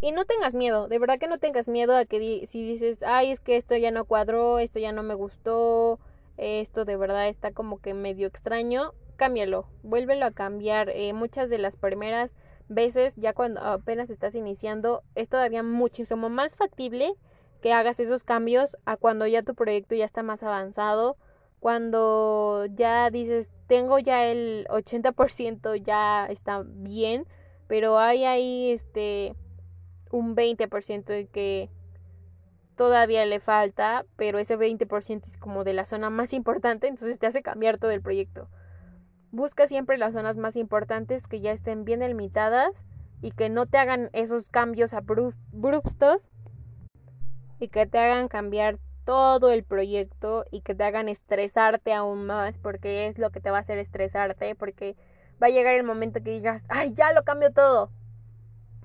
Y 0.00 0.12
no 0.12 0.24
tengas 0.24 0.54
miedo, 0.54 0.86
de 0.86 0.98
verdad 1.00 1.18
que 1.18 1.26
no 1.26 1.38
tengas 1.38 1.68
miedo 1.68 1.96
a 1.96 2.04
que 2.04 2.46
si 2.46 2.64
dices, 2.64 3.02
ay, 3.02 3.32
es 3.32 3.40
que 3.40 3.56
esto 3.56 3.76
ya 3.76 3.90
no 3.90 4.04
cuadró, 4.04 4.60
esto 4.60 4.78
ya 4.78 4.92
no 4.92 5.02
me 5.02 5.14
gustó, 5.14 5.98
esto 6.36 6.84
de 6.84 6.96
verdad 6.96 7.26
está 7.26 7.50
como 7.50 7.80
que 7.80 7.94
medio 7.94 8.28
extraño, 8.28 8.92
cámbialo, 9.16 9.66
vuélvelo 9.82 10.24
a 10.26 10.30
cambiar. 10.30 10.90
Eh, 10.90 11.12
muchas 11.14 11.50
de 11.50 11.58
las 11.58 11.76
primeras 11.76 12.36
veces, 12.68 13.16
ya 13.16 13.32
cuando 13.32 13.60
apenas 13.60 14.08
estás 14.08 14.36
iniciando, 14.36 15.02
es 15.16 15.28
todavía 15.28 15.64
muchísimo 15.64 16.28
más 16.28 16.54
factible 16.54 17.14
que 17.60 17.72
hagas 17.72 17.98
esos 17.98 18.22
cambios 18.22 18.76
a 18.84 18.96
cuando 18.96 19.26
ya 19.26 19.42
tu 19.42 19.56
proyecto 19.56 19.96
ya 19.96 20.04
está 20.04 20.22
más 20.22 20.44
avanzado, 20.44 21.16
cuando 21.58 22.66
ya 22.76 23.10
dices, 23.10 23.50
tengo 23.66 23.98
ya 23.98 24.26
el 24.26 24.64
80% 24.70 25.74
ya 25.74 26.26
está 26.26 26.62
bien, 26.64 27.26
pero 27.66 27.98
hay 27.98 28.24
ahí 28.24 28.70
este 28.70 29.34
un 30.10 30.34
20% 30.34 31.04
de 31.04 31.26
que 31.26 31.70
todavía 32.76 33.26
le 33.26 33.40
falta, 33.40 34.06
pero 34.16 34.38
ese 34.38 34.56
20% 34.56 35.26
es 35.26 35.36
como 35.36 35.64
de 35.64 35.72
la 35.72 35.84
zona 35.84 36.10
más 36.10 36.32
importante, 36.32 36.86
entonces 36.86 37.18
te 37.18 37.26
hace 37.26 37.42
cambiar 37.42 37.78
todo 37.78 37.90
el 37.90 38.00
proyecto. 38.00 38.48
Busca 39.30 39.66
siempre 39.66 39.98
las 39.98 40.14
zonas 40.14 40.38
más 40.38 40.56
importantes 40.56 41.26
que 41.26 41.40
ya 41.40 41.52
estén 41.52 41.84
bien 41.84 42.00
delimitadas 42.00 42.86
y 43.20 43.32
que 43.32 43.50
no 43.50 43.66
te 43.66 43.78
hagan 43.78 44.10
esos 44.12 44.48
cambios 44.48 44.94
abruptos 44.94 46.30
y 47.58 47.68
que 47.68 47.86
te 47.86 47.98
hagan 47.98 48.28
cambiar 48.28 48.78
todo 49.04 49.50
el 49.50 49.64
proyecto 49.64 50.44
y 50.50 50.60
que 50.60 50.74
te 50.74 50.84
hagan 50.84 51.08
estresarte 51.08 51.92
aún 51.92 52.26
más 52.26 52.56
porque 52.58 53.08
es 53.08 53.18
lo 53.18 53.30
que 53.30 53.40
te 53.40 53.50
va 53.50 53.58
a 53.58 53.60
hacer 53.60 53.78
estresarte 53.78 54.54
porque 54.54 54.96
va 55.42 55.48
a 55.48 55.50
llegar 55.50 55.74
el 55.74 55.84
momento 55.84 56.22
que 56.22 56.30
digas, 56.30 56.62
ay, 56.68 56.94
ya 56.94 57.12
lo 57.12 57.24
cambio 57.24 57.52
todo 57.52 57.90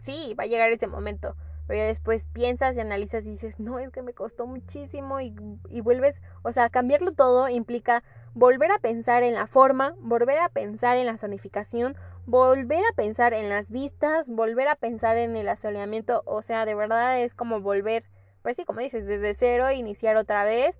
sí, 0.03 0.35
va 0.37 0.43
a 0.43 0.47
llegar 0.47 0.71
ese 0.71 0.87
momento. 0.87 1.35
Pero 1.65 1.79
ya 1.79 1.85
después 1.85 2.25
piensas 2.25 2.75
y 2.75 2.81
analizas 2.81 3.25
y 3.25 3.31
dices, 3.31 3.59
no, 3.59 3.79
es 3.79 3.89
que 3.89 4.01
me 4.01 4.13
costó 4.13 4.45
muchísimo 4.45 5.21
y, 5.21 5.33
y 5.69 5.81
vuelves, 5.81 6.21
o 6.41 6.51
sea, 6.51 6.69
cambiarlo 6.69 7.13
todo 7.13 7.47
implica 7.47 8.03
volver 8.33 8.71
a 8.71 8.79
pensar 8.79 9.23
en 9.23 9.33
la 9.33 9.47
forma, 9.47 9.95
volver 9.99 10.39
a 10.39 10.49
pensar 10.49 10.97
en 10.97 11.05
la 11.05 11.17
zonificación, 11.17 11.95
volver 12.25 12.83
a 12.91 12.95
pensar 12.95 13.33
en 13.33 13.47
las 13.49 13.71
vistas, 13.71 14.27
volver 14.27 14.67
a 14.67 14.75
pensar 14.75 15.17
en 15.17 15.37
el 15.37 15.47
asoleamiento, 15.47 16.21
o 16.25 16.41
sea, 16.41 16.65
de 16.65 16.75
verdad 16.75 17.21
es 17.21 17.33
como 17.33 17.61
volver, 17.61 18.03
pues 18.41 18.57
sí, 18.57 18.65
como 18.65 18.81
dices, 18.81 19.05
desde 19.05 19.33
cero, 19.33 19.71
iniciar 19.71 20.17
otra 20.17 20.43
vez. 20.43 20.75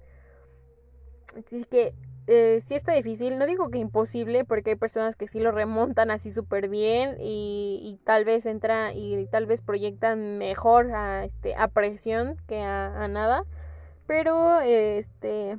Así 1.38 1.64
que 1.64 1.96
eh, 2.26 2.60
sí 2.62 2.76
está 2.76 2.94
difícil, 2.94 3.38
no 3.38 3.46
digo 3.46 3.70
que 3.70 3.80
imposible, 3.80 4.46
porque 4.46 4.72
hay 4.72 4.76
personas 4.78 5.16
que 5.16 5.28
sí 5.28 5.40
lo 5.42 5.52
remontan 5.52 6.10
así 6.10 6.32
súper 6.32 6.70
bien 6.70 7.18
y, 7.20 8.00
tal 8.06 8.24
vez 8.24 8.46
entra 8.46 8.94
y 8.94 9.28
tal 9.28 9.46
vez 9.46 9.62
proyectan 9.62 10.38
mejor 10.38 10.92
a, 10.94 11.26
este, 11.26 11.56
a 11.56 11.68
presión 11.68 12.38
que 12.48 12.62
a, 12.62 13.08
nada, 13.10 13.44
pero 14.08 14.62
este 14.62 15.58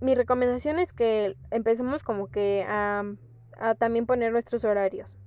mi 0.00 0.14
recomendación 0.14 0.78
es 0.78 0.94
que 0.94 1.36
empecemos 1.50 2.02
como 2.02 2.28
que 2.28 2.64
a, 2.66 3.04
a 3.58 3.74
también 3.74 4.06
poner 4.06 4.32
nuestros 4.32 4.64
horarios, 4.64 5.18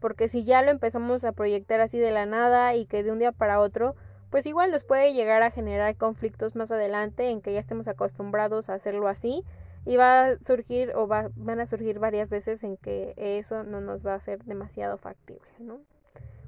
porque 0.00 0.28
si 0.28 0.44
ya 0.44 0.60
lo 0.60 0.70
empezamos 0.70 1.24
a 1.24 1.32
proyectar 1.32 1.80
así 1.80 1.98
de 1.98 2.10
la 2.10 2.26
nada 2.26 2.74
y 2.74 2.84
que 2.84 3.02
de 3.02 3.10
un 3.10 3.18
día 3.18 3.32
para 3.32 3.58
otro, 3.58 3.96
pues 4.30 4.46
igual 4.46 4.70
nos 4.70 4.84
puede 4.84 5.14
llegar 5.14 5.42
a 5.42 5.50
generar 5.50 5.96
conflictos 5.96 6.54
más 6.54 6.70
adelante 6.70 7.30
en 7.30 7.40
que 7.40 7.52
ya 7.52 7.60
estemos 7.60 7.88
acostumbrados 7.88 8.68
a 8.68 8.74
hacerlo 8.74 9.08
así 9.08 9.44
y 9.84 9.96
va 9.96 10.26
a 10.26 10.38
surgir 10.38 10.92
o 10.94 11.06
va, 11.06 11.30
van 11.34 11.60
a 11.60 11.66
surgir 11.66 11.98
varias 11.98 12.28
veces 12.28 12.62
en 12.62 12.76
que 12.76 13.14
eso 13.16 13.64
no 13.64 13.80
nos 13.80 14.06
va 14.06 14.14
a 14.14 14.20
ser 14.20 14.44
demasiado 14.44 14.98
factible, 14.98 15.48
¿no? 15.58 15.80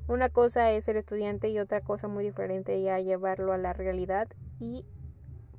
Una 0.09 0.29
cosa 0.29 0.73
es 0.73 0.85
ser 0.85 0.97
estudiante 0.97 1.49
y 1.49 1.59
otra 1.59 1.81
cosa 1.81 2.09
muy 2.09 2.25
diferente 2.25 2.83
ya 2.83 2.99
llevarlo 2.99 3.53
a 3.53 3.59
la 3.59 3.73
realidad 3.73 4.29
y 4.59 4.85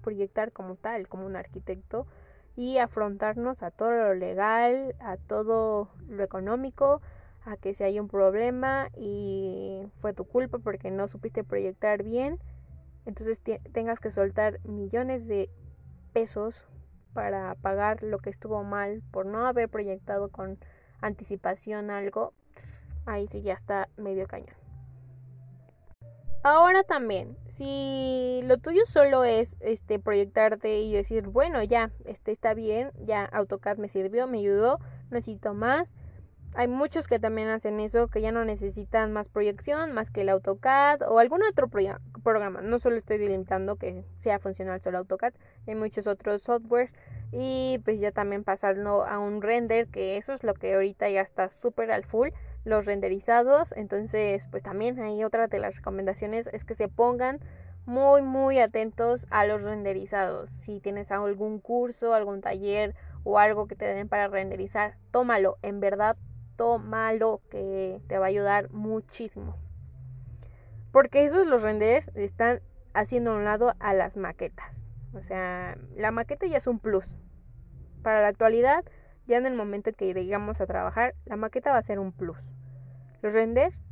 proyectar 0.01 0.51
como 0.51 0.75
tal, 0.75 1.07
como 1.07 1.25
un 1.25 1.35
arquitecto 1.35 2.05
y 2.55 2.77
afrontarnos 2.77 3.63
a 3.63 3.71
todo 3.71 3.91
lo 3.91 4.13
legal, 4.13 4.93
a 4.99 5.17
todo 5.17 5.89
lo 6.09 6.23
económico, 6.23 7.01
a 7.45 7.57
que 7.57 7.73
si 7.73 7.83
hay 7.83 7.99
un 7.99 8.07
problema 8.07 8.89
y 8.95 9.83
fue 9.99 10.13
tu 10.13 10.25
culpa 10.25 10.59
porque 10.59 10.91
no 10.91 11.07
supiste 11.07 11.43
proyectar 11.43 12.03
bien, 12.03 12.39
entonces 13.05 13.41
tengas 13.71 13.99
que 13.99 14.11
soltar 14.11 14.59
millones 14.63 15.27
de 15.27 15.49
pesos 16.13 16.65
para 17.13 17.55
pagar 17.55 18.03
lo 18.03 18.19
que 18.19 18.29
estuvo 18.29 18.63
mal 18.63 19.01
por 19.11 19.25
no 19.25 19.45
haber 19.47 19.69
proyectado 19.69 20.29
con 20.29 20.57
anticipación 21.01 21.89
algo, 21.89 22.33
ahí 23.05 23.27
sí 23.27 23.41
ya 23.41 23.53
está 23.53 23.89
medio 23.97 24.27
cañón. 24.27 24.55
Ahora 26.43 26.83
también, 26.83 27.37
si 27.49 28.41
lo 28.45 28.57
tuyo 28.57 28.81
solo 28.87 29.23
es 29.23 29.55
este 29.59 29.99
proyectarte 29.99 30.79
y 30.79 30.91
decir, 30.91 31.27
bueno, 31.27 31.61
ya, 31.61 31.91
este 32.05 32.31
está 32.31 32.55
bien, 32.55 32.91
ya 33.05 33.25
AutoCAD 33.25 33.77
me 33.77 33.89
sirvió, 33.89 34.27
me 34.27 34.39
ayudó, 34.39 34.79
necesito 35.11 35.53
más. 35.53 35.95
Hay 36.53 36.67
muchos 36.67 37.07
que 37.07 37.17
también 37.17 37.47
hacen 37.47 37.79
eso, 37.79 38.09
que 38.09 38.21
ya 38.21 38.33
no 38.33 38.43
necesitan 38.43 39.13
más 39.13 39.29
proyección, 39.29 39.93
más 39.93 40.11
que 40.11 40.21
el 40.21 40.29
AutoCAD 40.29 41.01
o 41.03 41.19
algún 41.19 41.43
otro 41.43 41.69
programa. 41.69 42.61
No 42.61 42.77
solo 42.77 42.97
estoy 42.97 43.19
delimitando 43.19 43.77
que 43.77 44.03
sea 44.17 44.37
funcional 44.39 44.81
solo 44.81 44.97
AutoCAD, 44.97 45.33
hay 45.65 45.75
muchos 45.75 46.07
otros 46.07 46.41
softwares 46.41 46.91
y 47.31 47.79
pues 47.85 48.01
ya 48.01 48.11
también 48.11 48.43
pasando 48.43 49.05
a 49.05 49.17
un 49.19 49.41
render, 49.41 49.87
que 49.87 50.17
eso 50.17 50.33
es 50.33 50.43
lo 50.43 50.53
que 50.53 50.73
ahorita 50.73 51.09
ya 51.09 51.21
está 51.21 51.49
súper 51.49 51.89
al 51.89 52.03
full 52.03 52.29
los 52.65 52.85
renderizados. 52.85 53.73
Entonces, 53.77 54.47
pues 54.51 54.61
también 54.61 54.99
hay 54.99 55.23
otra 55.23 55.47
de 55.47 55.59
las 55.59 55.77
recomendaciones 55.77 56.47
es 56.51 56.65
que 56.65 56.75
se 56.75 56.89
pongan 56.89 57.39
muy, 57.85 58.21
muy 58.21 58.59
atentos 58.59 59.25
a 59.29 59.45
los 59.45 59.61
renderizados. 59.61 60.51
Si 60.51 60.81
tienes 60.81 61.11
algún 61.11 61.59
curso, 61.59 62.13
algún 62.13 62.41
taller 62.41 62.93
o 63.23 63.39
algo 63.39 63.67
que 63.67 63.75
te 63.75 63.85
den 63.85 64.09
para 64.09 64.27
renderizar, 64.27 64.95
tómalo. 65.11 65.57
En 65.61 65.79
verdad, 65.79 66.17
tómalo 66.61 67.41
que 67.49 67.99
te 68.07 68.19
va 68.19 68.25
a 68.25 68.29
ayudar 68.29 68.69
muchísimo. 68.69 69.57
Porque 70.91 71.25
esos 71.25 71.47
los 71.47 71.63
renders 71.63 72.11
están 72.13 72.61
haciendo 72.93 73.31
a 73.31 73.35
un 73.37 73.45
lado 73.45 73.73
a 73.79 73.95
las 73.95 74.15
maquetas. 74.15 74.71
O 75.15 75.23
sea, 75.23 75.75
la 75.95 76.11
maqueta 76.11 76.45
ya 76.45 76.57
es 76.57 76.67
un 76.67 76.77
plus. 76.77 77.17
Para 78.03 78.21
la 78.21 78.27
actualidad, 78.27 78.85
ya 79.25 79.37
en 79.37 79.47
el 79.47 79.55
momento 79.55 79.91
que 79.91 80.13
llegamos 80.13 80.61
a 80.61 80.67
trabajar, 80.67 81.15
la 81.25 81.35
maqueta 81.35 81.71
va 81.71 81.79
a 81.79 81.81
ser 81.81 81.97
un 81.97 82.11
plus. 82.11 82.37
Los 83.23 83.33
renders 83.33 83.83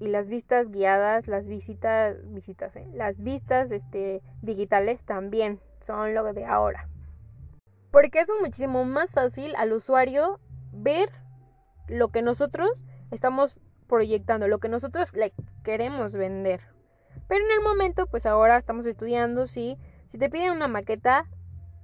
y 0.00 0.08
las 0.08 0.28
vistas 0.28 0.72
guiadas, 0.72 1.28
las 1.28 1.46
visitas, 1.46 2.16
visitas, 2.32 2.74
¿eh? 2.74 2.88
las 2.94 3.22
vistas 3.22 3.70
este, 3.70 4.22
digitales 4.42 5.00
también 5.04 5.60
son 5.86 6.14
lo 6.14 6.32
de 6.32 6.46
ahora. 6.46 6.88
Porque 7.92 8.22
es 8.22 8.28
muchísimo 8.40 8.84
más 8.84 9.12
fácil 9.12 9.54
al 9.54 9.72
usuario 9.72 10.40
ver 10.72 11.10
lo 11.88 12.08
que 12.08 12.22
nosotros 12.22 12.84
estamos 13.10 13.60
proyectando, 13.86 14.48
lo 14.48 14.58
que 14.58 14.68
nosotros 14.68 15.12
le 15.14 15.32
queremos 15.64 16.14
vender. 16.14 16.60
Pero 17.26 17.44
en 17.44 17.50
el 17.52 17.62
momento, 17.62 18.06
pues 18.06 18.26
ahora 18.26 18.56
estamos 18.56 18.86
estudiando, 18.86 19.46
sí. 19.46 19.76
Si 20.08 20.18
te 20.18 20.30
piden 20.30 20.52
una 20.52 20.68
maqueta, 20.68 21.26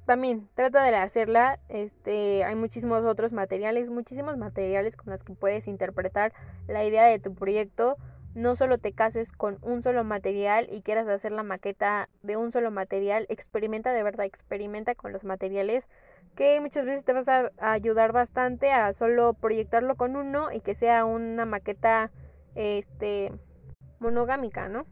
también 0.06 0.48
trata 0.54 0.82
de 0.82 0.96
hacerla. 0.96 1.58
Este, 1.68 2.44
hay 2.44 2.54
muchísimos 2.54 3.04
otros 3.04 3.32
materiales, 3.32 3.90
muchísimos 3.90 4.36
materiales 4.36 4.96
con 4.96 5.12
los 5.12 5.24
que 5.24 5.34
puedes 5.34 5.66
interpretar 5.66 6.32
la 6.66 6.84
idea 6.84 7.04
de 7.04 7.18
tu 7.18 7.34
proyecto. 7.34 7.96
No 8.34 8.56
solo 8.56 8.78
te 8.78 8.92
cases 8.92 9.32
con 9.32 9.58
un 9.62 9.82
solo 9.82 10.02
material 10.02 10.66
y 10.70 10.82
quieras 10.82 11.06
hacer 11.08 11.32
la 11.32 11.44
maqueta 11.44 12.08
de 12.22 12.36
un 12.36 12.50
solo 12.50 12.70
material, 12.70 13.26
experimenta 13.28 13.92
de 13.92 14.02
verdad, 14.02 14.26
experimenta 14.26 14.94
con 14.94 15.12
los 15.12 15.22
materiales 15.24 15.86
que 16.34 16.60
muchas 16.60 16.84
veces 16.84 17.04
te 17.04 17.12
vas 17.12 17.28
a 17.28 17.50
ayudar 17.58 18.12
bastante 18.12 18.72
a 18.72 18.92
solo 18.92 19.34
proyectarlo 19.34 19.96
con 19.96 20.16
uno 20.16 20.52
y 20.52 20.60
que 20.60 20.74
sea 20.74 21.04
una 21.04 21.44
maqueta 21.44 22.10
este 22.54 23.32
monogámica, 24.00 24.68
¿no? 24.68 24.86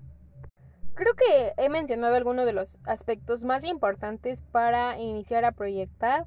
Creo 0.95 1.15
que 1.15 1.53
he 1.57 1.69
mencionado 1.69 2.15
algunos 2.17 2.45
de 2.45 2.53
los 2.53 2.79
aspectos 2.85 3.45
más 3.45 3.65
importantes 3.65 4.43
para 4.53 4.99
iniciar 4.99 5.45
a 5.45 5.53
proyectar 5.53 6.27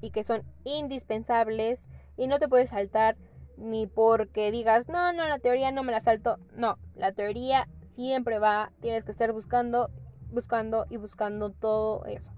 y 0.00 0.10
que 0.10 0.22
son 0.22 0.44
indispensables 0.64 1.86
y 2.16 2.26
no 2.26 2.38
te 2.38 2.48
puedes 2.48 2.70
saltar 2.70 3.16
ni 3.56 3.86
porque 3.86 4.50
digas, 4.50 4.88
no, 4.88 5.12
no, 5.12 5.26
la 5.26 5.38
teoría 5.38 5.70
no 5.72 5.82
me 5.82 5.92
la 5.92 6.00
salto. 6.00 6.38
No, 6.54 6.78
la 6.94 7.12
teoría 7.12 7.68
siempre 7.84 8.38
va, 8.38 8.72
tienes 8.80 9.04
que 9.04 9.12
estar 9.12 9.32
buscando, 9.32 9.90
buscando 10.30 10.86
y 10.90 10.96
buscando 10.96 11.50
todo 11.50 12.04
eso. 12.06 12.32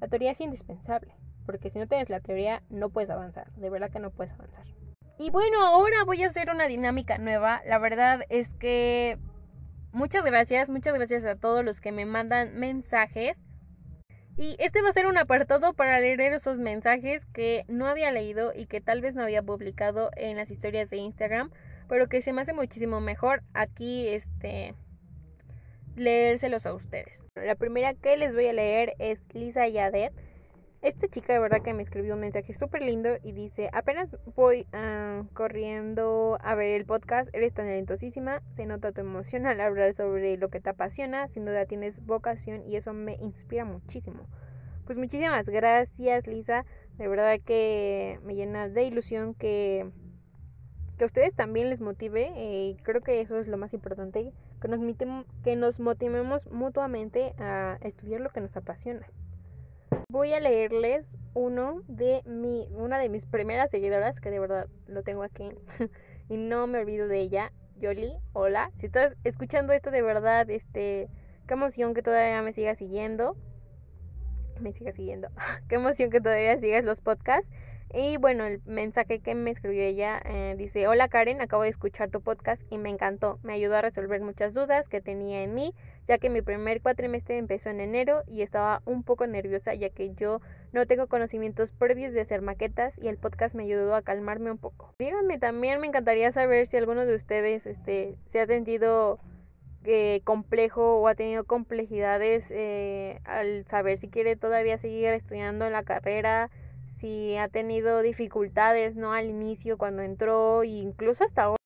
La 0.00 0.08
teoría 0.08 0.32
es 0.32 0.40
indispensable, 0.40 1.14
porque 1.46 1.70
si 1.70 1.78
no 1.78 1.86
tienes 1.86 2.10
la 2.10 2.20
teoría 2.20 2.62
no 2.70 2.90
puedes 2.90 3.10
avanzar, 3.10 3.52
de 3.54 3.70
verdad 3.70 3.90
que 3.90 4.00
no 4.00 4.10
puedes 4.10 4.32
avanzar. 4.32 4.66
Y 5.18 5.30
bueno, 5.30 5.64
ahora 5.64 6.04
voy 6.04 6.22
a 6.22 6.28
hacer 6.28 6.50
una 6.50 6.68
dinámica 6.68 7.18
nueva. 7.18 7.60
La 7.66 7.78
verdad 7.78 8.20
es 8.28 8.52
que 8.52 9.18
Muchas 9.92 10.22
gracias, 10.24 10.68
muchas 10.68 10.94
gracias 10.94 11.24
a 11.24 11.34
todos 11.34 11.64
los 11.64 11.80
que 11.80 11.92
me 11.92 12.04
mandan 12.04 12.58
mensajes. 12.58 13.36
Y 14.36 14.54
este 14.60 14.82
va 14.82 14.90
a 14.90 14.92
ser 14.92 15.06
un 15.06 15.16
apartado 15.16 15.72
para 15.72 15.98
leer 15.98 16.20
esos 16.20 16.58
mensajes 16.58 17.24
que 17.32 17.64
no 17.68 17.86
había 17.86 18.12
leído 18.12 18.52
y 18.54 18.66
que 18.66 18.80
tal 18.80 19.00
vez 19.00 19.14
no 19.14 19.22
había 19.22 19.42
publicado 19.42 20.10
en 20.16 20.36
las 20.36 20.50
historias 20.50 20.90
de 20.90 20.98
Instagram, 20.98 21.50
pero 21.88 22.08
que 22.08 22.22
se 22.22 22.32
me 22.32 22.42
hace 22.42 22.52
muchísimo 22.52 23.00
mejor 23.00 23.42
aquí 23.54 24.06
este 24.08 24.74
leérselos 25.98 26.66
a 26.66 26.74
ustedes. 26.74 27.26
La 27.34 27.54
primera 27.54 27.94
que 27.94 28.16
les 28.16 28.34
voy 28.34 28.46
a 28.46 28.52
leer 28.52 28.94
es 28.98 29.20
Lisa 29.34 29.66
Yadet 29.68 30.12
esta 30.80 31.08
chica 31.08 31.32
de 31.32 31.40
verdad 31.40 31.60
que 31.60 31.74
me 31.74 31.82
escribió 31.82 32.14
un 32.14 32.20
mensaje 32.20 32.54
súper 32.54 32.82
lindo 32.82 33.16
y 33.24 33.32
dice, 33.32 33.68
apenas 33.72 34.16
voy 34.36 34.64
ah, 34.72 35.24
corriendo 35.34 36.38
a 36.40 36.54
ver 36.54 36.80
el 36.80 36.86
podcast, 36.86 37.28
eres 37.34 37.52
tan 37.52 37.66
talentosísima, 37.66 38.42
se 38.54 38.64
nota 38.64 38.92
tu 38.92 39.00
emoción 39.00 39.46
al 39.46 39.60
hablar 39.60 39.94
sobre 39.94 40.36
lo 40.36 40.50
que 40.50 40.60
te 40.60 40.70
apasiona, 40.70 41.26
sin 41.26 41.44
duda 41.44 41.66
tienes 41.66 42.04
vocación 42.06 42.62
y 42.64 42.76
eso 42.76 42.92
me 42.92 43.16
inspira 43.16 43.64
muchísimo. 43.64 44.28
Pues 44.86 44.96
muchísimas 44.98 45.46
gracias 45.46 46.28
Lisa, 46.28 46.64
de 46.96 47.08
verdad 47.08 47.40
que 47.44 48.20
me 48.22 48.36
llena 48.36 48.68
de 48.68 48.84
ilusión 48.84 49.34
que, 49.34 49.90
que 50.96 51.02
a 51.02 51.06
ustedes 51.06 51.34
también 51.34 51.70
les 51.70 51.80
motive 51.80 52.30
y 52.36 52.76
creo 52.84 53.00
que 53.00 53.20
eso 53.20 53.36
es 53.40 53.48
lo 53.48 53.56
más 53.56 53.74
importante, 53.74 54.32
que 54.60 54.68
nos, 54.68 54.80
que 55.42 55.56
nos 55.56 55.80
motivemos 55.80 56.46
mutuamente 56.50 57.34
a 57.38 57.78
estudiar 57.82 58.20
lo 58.20 58.30
que 58.30 58.40
nos 58.40 58.56
apasiona. 58.56 59.06
Voy 60.10 60.32
a 60.32 60.40
leerles 60.40 61.18
uno 61.34 61.82
de 61.86 62.22
mi, 62.24 62.66
una 62.70 62.98
de 62.98 63.08
mis 63.08 63.26
primeras 63.26 63.70
seguidoras, 63.70 64.20
que 64.20 64.30
de 64.30 64.40
verdad 64.40 64.66
lo 64.86 65.02
tengo 65.02 65.22
aquí, 65.22 65.50
y 66.28 66.36
no 66.36 66.66
me 66.66 66.78
olvido 66.78 67.08
de 67.08 67.20
ella, 67.20 67.52
Yoli, 67.78 68.12
hola. 68.32 68.70
Si 68.80 68.86
estás 68.86 69.16
escuchando 69.24 69.72
esto 69.72 69.90
de 69.90 70.02
verdad, 70.02 70.48
este, 70.50 71.08
qué 71.46 71.54
emoción 71.54 71.94
que 71.94 72.02
todavía 72.02 72.42
me 72.42 72.52
sigas 72.52 72.78
siguiendo. 72.78 73.36
Me 74.60 74.72
sigas 74.72 74.96
siguiendo. 74.96 75.28
qué 75.68 75.76
emoción 75.76 76.10
que 76.10 76.20
todavía 76.20 76.58
sigas 76.58 76.84
los 76.84 77.00
podcasts. 77.00 77.52
Y 77.92 78.18
bueno, 78.18 78.44
el 78.44 78.60
mensaje 78.66 79.20
que 79.20 79.34
me 79.34 79.50
escribió 79.50 79.82
ella 79.82 80.20
eh, 80.24 80.54
dice, 80.58 80.86
hola 80.88 81.08
Karen, 81.08 81.40
acabo 81.40 81.62
de 81.62 81.70
escuchar 81.70 82.10
tu 82.10 82.20
podcast 82.20 82.60
y 82.70 82.76
me 82.76 82.90
encantó. 82.90 83.38
Me 83.42 83.54
ayudó 83.54 83.76
a 83.76 83.82
resolver 83.82 84.20
muchas 84.20 84.52
dudas 84.52 84.90
que 84.90 85.00
tenía 85.00 85.42
en 85.42 85.54
mí, 85.54 85.74
ya 86.06 86.18
que 86.18 86.28
mi 86.28 86.42
primer 86.42 86.82
cuatrimestre 86.82 87.38
empezó 87.38 87.70
en 87.70 87.80
enero 87.80 88.24
y 88.26 88.42
estaba 88.42 88.82
un 88.84 89.04
poco 89.04 89.26
nerviosa 89.26 89.72
ya 89.74 89.88
que 89.88 90.12
yo 90.14 90.42
no 90.72 90.86
tengo 90.86 91.06
conocimientos 91.06 91.72
previos 91.72 92.12
de 92.12 92.20
hacer 92.20 92.42
maquetas 92.42 92.98
y 92.98 93.08
el 93.08 93.16
podcast 93.16 93.54
me 93.54 93.62
ayudó 93.62 93.94
a 93.94 94.02
calmarme 94.02 94.50
un 94.50 94.58
poco. 94.58 94.94
Díganme 94.98 95.38
también, 95.38 95.80
me 95.80 95.86
encantaría 95.86 96.30
saber 96.30 96.66
si 96.66 96.76
alguno 96.76 97.06
de 97.06 97.16
ustedes 97.16 97.66
este, 97.66 98.18
se 98.26 98.40
ha 98.40 98.46
sentido 98.46 99.18
eh, 99.84 100.20
complejo 100.24 101.00
o 101.00 101.08
ha 101.08 101.14
tenido 101.14 101.44
complejidades 101.44 102.50
eh, 102.50 103.20
al 103.24 103.64
saber 103.64 103.96
si 103.96 104.08
quiere 104.08 104.36
todavía 104.36 104.76
seguir 104.76 105.06
estudiando 105.14 105.64
en 105.64 105.72
la 105.72 105.84
carrera 105.84 106.50
si 106.98 107.36
ha 107.36 107.48
tenido 107.48 108.02
dificultades, 108.02 108.96
¿no? 108.96 109.12
Al 109.12 109.26
inicio 109.26 109.78
cuando 109.78 110.02
entró 110.02 110.62
e 110.62 110.68
incluso 110.68 111.24
hasta 111.24 111.44
ahora. 111.44 111.58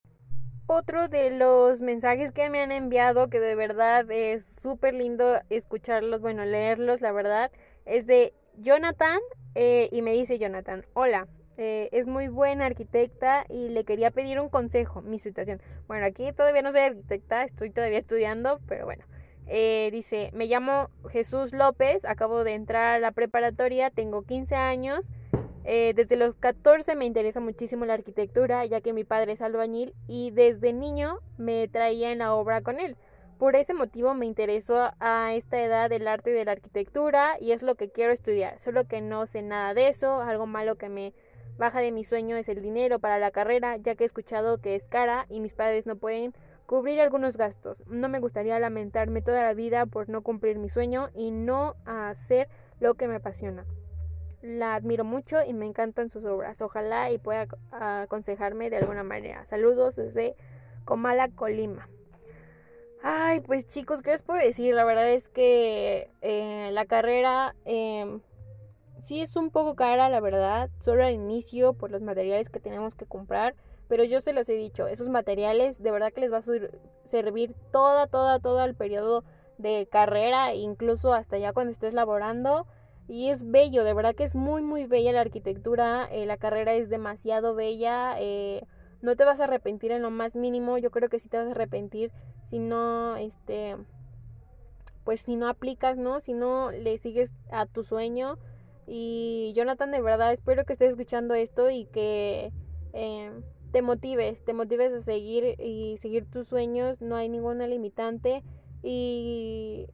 Otro 0.66 1.08
de 1.08 1.30
los 1.30 1.82
mensajes 1.82 2.32
que 2.32 2.48
me 2.48 2.60
han 2.60 2.72
enviado, 2.72 3.28
que 3.28 3.40
de 3.40 3.54
verdad 3.54 4.10
es 4.10 4.44
súper 4.44 4.94
lindo 4.94 5.40
escucharlos, 5.50 6.20
bueno, 6.20 6.44
leerlos, 6.44 7.00
la 7.00 7.12
verdad, 7.12 7.50
es 7.84 8.06
de 8.06 8.32
Jonathan 8.58 9.18
eh, 9.54 9.88
y 9.92 10.02
me 10.02 10.12
dice 10.12 10.38
Jonathan, 10.38 10.84
hola, 10.94 11.26
eh, 11.58 11.88
es 11.92 12.06
muy 12.06 12.28
buena 12.28 12.66
arquitecta 12.66 13.44
y 13.48 13.68
le 13.68 13.84
quería 13.84 14.10
pedir 14.10 14.40
un 14.40 14.48
consejo, 14.48 15.02
mi 15.02 15.18
situación. 15.18 15.60
Bueno, 15.88 16.06
aquí 16.06 16.32
todavía 16.32 16.62
no 16.62 16.70
soy 16.70 16.80
arquitecta, 16.80 17.44
estoy 17.44 17.70
todavía 17.70 17.98
estudiando, 17.98 18.60
pero 18.68 18.84
bueno. 18.84 19.04
Eh, 19.48 19.90
dice, 19.92 20.30
me 20.32 20.46
llamo 20.46 20.88
Jesús 21.10 21.52
López, 21.52 22.04
acabo 22.04 22.44
de 22.44 22.54
entrar 22.54 22.94
a 22.94 22.98
la 23.00 23.10
preparatoria, 23.10 23.90
tengo 23.90 24.22
15 24.22 24.54
años 24.54 25.04
eh, 25.64 25.92
desde 25.94 26.16
los 26.16 26.34
14 26.34 26.96
me 26.96 27.04
interesa 27.04 27.38
muchísimo 27.38 27.84
la 27.84 27.94
arquitectura, 27.94 28.64
ya 28.66 28.80
que 28.80 28.92
mi 28.92 29.04
padre 29.04 29.32
es 29.32 29.42
albañil 29.42 29.94
y 30.08 30.32
desde 30.32 30.72
niño 30.72 31.18
me 31.38 31.68
traía 31.68 32.10
en 32.10 32.18
la 32.18 32.34
obra 32.34 32.62
con 32.62 32.80
él. 32.80 32.96
Por 33.38 33.54
ese 33.56 33.74
motivo 33.74 34.14
me 34.14 34.26
interesó 34.26 34.90
a 34.98 35.34
esta 35.34 35.60
edad 35.62 35.90
el 35.92 36.08
arte 36.08 36.30
de 36.30 36.44
la 36.44 36.52
arquitectura 36.52 37.36
y 37.40 37.52
es 37.52 37.62
lo 37.62 37.76
que 37.76 37.90
quiero 37.90 38.12
estudiar, 38.12 38.58
solo 38.58 38.86
que 38.86 39.00
no 39.00 39.26
sé 39.26 39.42
nada 39.42 39.74
de 39.74 39.88
eso, 39.88 40.20
algo 40.20 40.46
malo 40.46 40.76
que 40.76 40.88
me 40.88 41.12
baja 41.58 41.80
de 41.80 41.92
mi 41.92 42.04
sueño 42.04 42.36
es 42.36 42.48
el 42.48 42.62
dinero 42.62 42.98
para 42.98 43.18
la 43.18 43.30
carrera, 43.30 43.76
ya 43.76 43.94
que 43.94 44.04
he 44.04 44.06
escuchado 44.06 44.60
que 44.60 44.74
es 44.74 44.88
cara 44.88 45.26
y 45.28 45.40
mis 45.40 45.54
padres 45.54 45.86
no 45.86 45.96
pueden 45.96 46.34
cubrir 46.66 47.00
algunos 47.00 47.36
gastos. 47.36 47.82
No 47.86 48.08
me 48.08 48.20
gustaría 48.20 48.58
lamentarme 48.58 49.22
toda 49.22 49.42
la 49.42 49.54
vida 49.54 49.86
por 49.86 50.08
no 50.08 50.22
cumplir 50.22 50.58
mi 50.58 50.70
sueño 50.70 51.10
y 51.14 51.30
no 51.30 51.76
hacer 51.84 52.48
lo 52.80 52.94
que 52.94 53.06
me 53.08 53.16
apasiona 53.16 53.64
la 54.42 54.74
admiro 54.74 55.04
mucho 55.04 55.38
y 55.46 55.54
me 55.54 55.66
encantan 55.66 56.10
sus 56.10 56.24
obras. 56.24 56.60
Ojalá 56.60 57.10
y 57.10 57.18
pueda 57.18 57.46
aconsejarme 57.70 58.70
de 58.70 58.76
alguna 58.76 59.02
manera. 59.02 59.44
Saludos 59.46 59.96
desde 59.96 60.34
Comala, 60.84 61.28
Colima. 61.28 61.88
Ay, 63.02 63.40
pues 63.40 63.66
chicos, 63.66 64.00
¿qué 64.02 64.10
les 64.10 64.22
puedo 64.22 64.38
decir? 64.38 64.74
La 64.74 64.84
verdad 64.84 65.10
es 65.10 65.28
que 65.28 66.10
eh, 66.20 66.70
la 66.72 66.86
carrera 66.86 67.56
em, 67.64 68.20
sí 69.00 69.20
es 69.20 69.34
un 69.34 69.50
poco 69.50 69.74
cara, 69.74 70.08
la 70.08 70.20
verdad, 70.20 70.70
solo 70.78 71.04
al 71.04 71.14
inicio 71.14 71.72
por 71.72 71.90
los 71.90 72.00
materiales 72.00 72.48
que 72.48 72.60
tenemos 72.60 72.94
que 72.94 73.04
comprar, 73.04 73.56
pero 73.88 74.04
yo 74.04 74.20
se 74.20 74.32
los 74.32 74.48
he 74.48 74.54
dicho, 74.54 74.86
esos 74.86 75.08
materiales 75.08 75.82
de 75.82 75.90
verdad 75.90 76.12
que 76.12 76.20
les 76.20 76.32
va 76.32 76.38
a 76.38 77.08
servir 77.08 77.54
toda, 77.72 78.06
toda, 78.06 78.38
todo 78.38 78.64
el 78.64 78.76
periodo 78.76 79.24
de 79.58 79.88
carrera, 79.90 80.54
incluso 80.54 81.12
hasta 81.12 81.38
ya 81.38 81.52
cuando 81.52 81.72
estés 81.72 81.94
laborando. 81.94 82.66
Y 83.12 83.28
es 83.28 83.50
bello, 83.50 83.84
de 83.84 83.92
verdad 83.92 84.14
que 84.14 84.24
es 84.24 84.34
muy, 84.34 84.62
muy 84.62 84.86
bella 84.86 85.12
la 85.12 85.20
arquitectura, 85.20 86.08
eh, 86.10 86.24
la 86.24 86.38
carrera 86.38 86.72
es 86.72 86.88
demasiado 86.88 87.54
bella, 87.54 88.14
eh, 88.18 88.64
no 89.02 89.16
te 89.16 89.24
vas 89.24 89.38
a 89.38 89.44
arrepentir 89.44 89.92
en 89.92 90.00
lo 90.00 90.10
más 90.10 90.34
mínimo, 90.34 90.78
yo 90.78 90.90
creo 90.90 91.10
que 91.10 91.18
sí 91.18 91.28
te 91.28 91.36
vas 91.36 91.46
a 91.46 91.50
arrepentir 91.50 92.10
si 92.46 92.58
no, 92.58 93.16
este, 93.16 93.76
pues 95.04 95.20
si 95.20 95.36
no 95.36 95.46
aplicas, 95.46 95.98
¿no? 95.98 96.20
Si 96.20 96.32
no 96.32 96.70
le 96.70 96.96
sigues 96.96 97.34
a 97.50 97.66
tu 97.66 97.82
sueño. 97.82 98.38
Y 98.86 99.52
Jonathan, 99.54 99.90
de 99.90 100.00
verdad, 100.00 100.32
espero 100.32 100.64
que 100.64 100.72
estés 100.72 100.92
escuchando 100.92 101.34
esto 101.34 101.68
y 101.68 101.84
que 101.84 102.50
eh, 102.94 103.30
te 103.72 103.82
motives, 103.82 104.42
te 104.42 104.54
motives 104.54 104.90
a 104.90 105.00
seguir 105.00 105.60
y 105.60 105.98
seguir 105.98 106.24
tus 106.30 106.48
sueños, 106.48 107.02
no 107.02 107.16
hay 107.16 107.28
ninguna 107.28 107.66
limitante. 107.66 108.42
Y, 108.82 109.86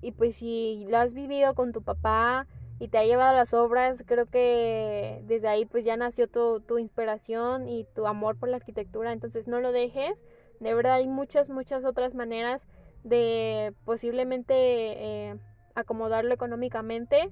y 0.00 0.12
pues 0.12 0.36
si 0.36 0.86
lo 0.88 0.96
has 0.96 1.12
vivido 1.12 1.54
con 1.54 1.72
tu 1.72 1.82
papá 1.82 2.46
y 2.82 2.88
te 2.88 2.98
ha 2.98 3.04
llevado 3.04 3.30
a 3.30 3.34
las 3.34 3.54
obras, 3.54 4.02
creo 4.06 4.26
que 4.26 5.22
desde 5.26 5.48
ahí 5.48 5.64
pues 5.66 5.84
ya 5.84 5.96
nació 5.96 6.26
tu, 6.26 6.60
tu 6.60 6.78
inspiración 6.78 7.68
y 7.68 7.84
tu 7.94 8.06
amor 8.06 8.36
por 8.36 8.48
la 8.48 8.56
arquitectura, 8.56 9.12
entonces 9.12 9.46
no 9.46 9.60
lo 9.60 9.70
dejes 9.70 10.24
de 10.62 10.74
verdad 10.74 10.94
hay 10.94 11.08
muchas, 11.08 11.50
muchas 11.50 11.84
otras 11.84 12.14
maneras 12.14 12.68
de 13.02 13.74
posiblemente 13.84 14.54
eh, 14.54 15.36
acomodarlo 15.74 16.32
económicamente. 16.32 17.30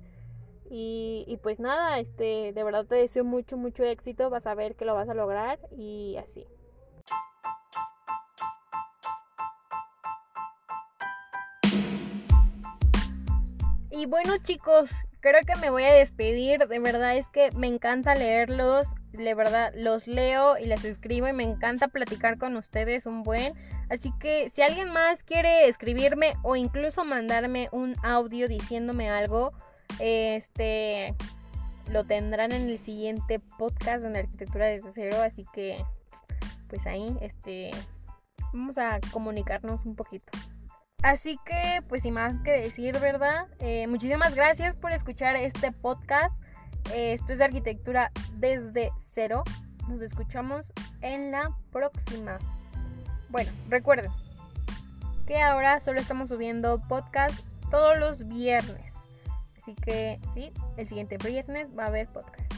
Y, 0.68 1.24
y, 1.28 1.36
pues 1.36 1.58
nada, 1.60 1.98
este, 1.98 2.52
de 2.52 2.64
verdad 2.64 2.86
te 2.86 2.96
deseo 2.96 3.24
mucho, 3.24 3.56
mucho 3.56 3.84
éxito. 3.84 4.30
Vas 4.30 4.46
a 4.46 4.54
ver 4.54 4.74
que 4.74 4.84
lo 4.84 4.94
vas 4.94 5.08
a 5.08 5.14
lograr 5.14 5.58
y 5.76 6.16
así. 6.16 6.46
Y 13.92 14.06
bueno 14.06 14.38
chicos, 14.38 14.90
creo 15.20 15.40
que 15.44 15.56
me 15.56 15.70
voy 15.70 15.84
a 15.84 15.92
despedir. 15.92 16.66
De 16.66 16.78
verdad 16.78 17.16
es 17.16 17.28
que 17.28 17.50
me 17.52 17.66
encanta 17.66 18.14
leerlos 18.14 18.86
de 19.12 19.34
verdad 19.34 19.72
los 19.74 20.06
leo 20.06 20.56
y 20.58 20.66
les 20.66 20.84
escribo 20.84 21.26
y 21.28 21.32
me 21.32 21.42
encanta 21.42 21.88
platicar 21.88 22.38
con 22.38 22.56
ustedes 22.56 23.06
un 23.06 23.22
buen. 23.22 23.54
Así 23.88 24.12
que 24.20 24.50
si 24.50 24.62
alguien 24.62 24.90
más 24.90 25.24
quiere 25.24 25.68
escribirme 25.68 26.34
o 26.42 26.56
incluso 26.56 27.04
mandarme 27.04 27.68
un 27.72 27.96
audio 28.02 28.48
diciéndome 28.48 29.10
algo, 29.10 29.52
este 29.98 31.14
lo 31.90 32.04
tendrán 32.04 32.52
en 32.52 32.68
el 32.68 32.78
siguiente 32.78 33.40
podcast 33.58 34.04
de 34.04 34.18
arquitectura 34.18 34.66
desde 34.66 34.92
cero, 34.92 35.16
así 35.22 35.44
que 35.52 35.84
pues 36.68 36.86
ahí 36.86 37.16
este 37.20 37.72
vamos 38.52 38.78
a 38.78 39.00
comunicarnos 39.12 39.84
un 39.84 39.96
poquito. 39.96 40.30
Así 41.02 41.38
que 41.44 41.82
pues 41.88 42.02
sin 42.02 42.14
más 42.14 42.40
que 42.42 42.50
decir, 42.50 42.98
¿verdad? 42.98 43.46
Eh, 43.58 43.86
muchísimas 43.86 44.34
gracias 44.34 44.76
por 44.76 44.92
escuchar 44.92 45.36
este 45.36 45.72
podcast. 45.72 46.42
Esto 46.94 47.32
es 47.32 47.40
arquitectura 47.40 48.10
desde 48.34 48.90
cero. 49.12 49.42
Nos 49.88 50.02
escuchamos 50.02 50.72
en 51.00 51.30
la 51.30 51.56
próxima. 51.70 52.38
Bueno, 53.30 53.50
recuerden 53.68 54.10
que 55.26 55.40
ahora 55.40 55.80
solo 55.80 56.00
estamos 56.00 56.28
subiendo 56.28 56.80
podcast 56.88 57.44
todos 57.70 57.98
los 57.98 58.26
viernes. 58.26 58.96
Así 59.56 59.74
que 59.74 60.20
sí, 60.34 60.52
el 60.76 60.88
siguiente 60.88 61.16
viernes 61.16 61.68
va 61.78 61.84
a 61.84 61.86
haber 61.86 62.08
podcast. 62.08 62.52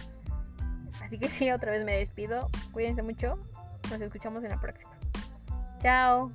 Así 1.02 1.18
que 1.18 1.28
sí, 1.28 1.50
otra 1.52 1.70
vez 1.70 1.84
me 1.84 1.96
despido. 1.96 2.48
Cuídense 2.72 3.02
mucho. 3.02 3.38
Nos 3.90 4.00
escuchamos 4.00 4.42
en 4.42 4.50
la 4.50 4.60
próxima. 4.60 4.92
Chao. 5.80 6.30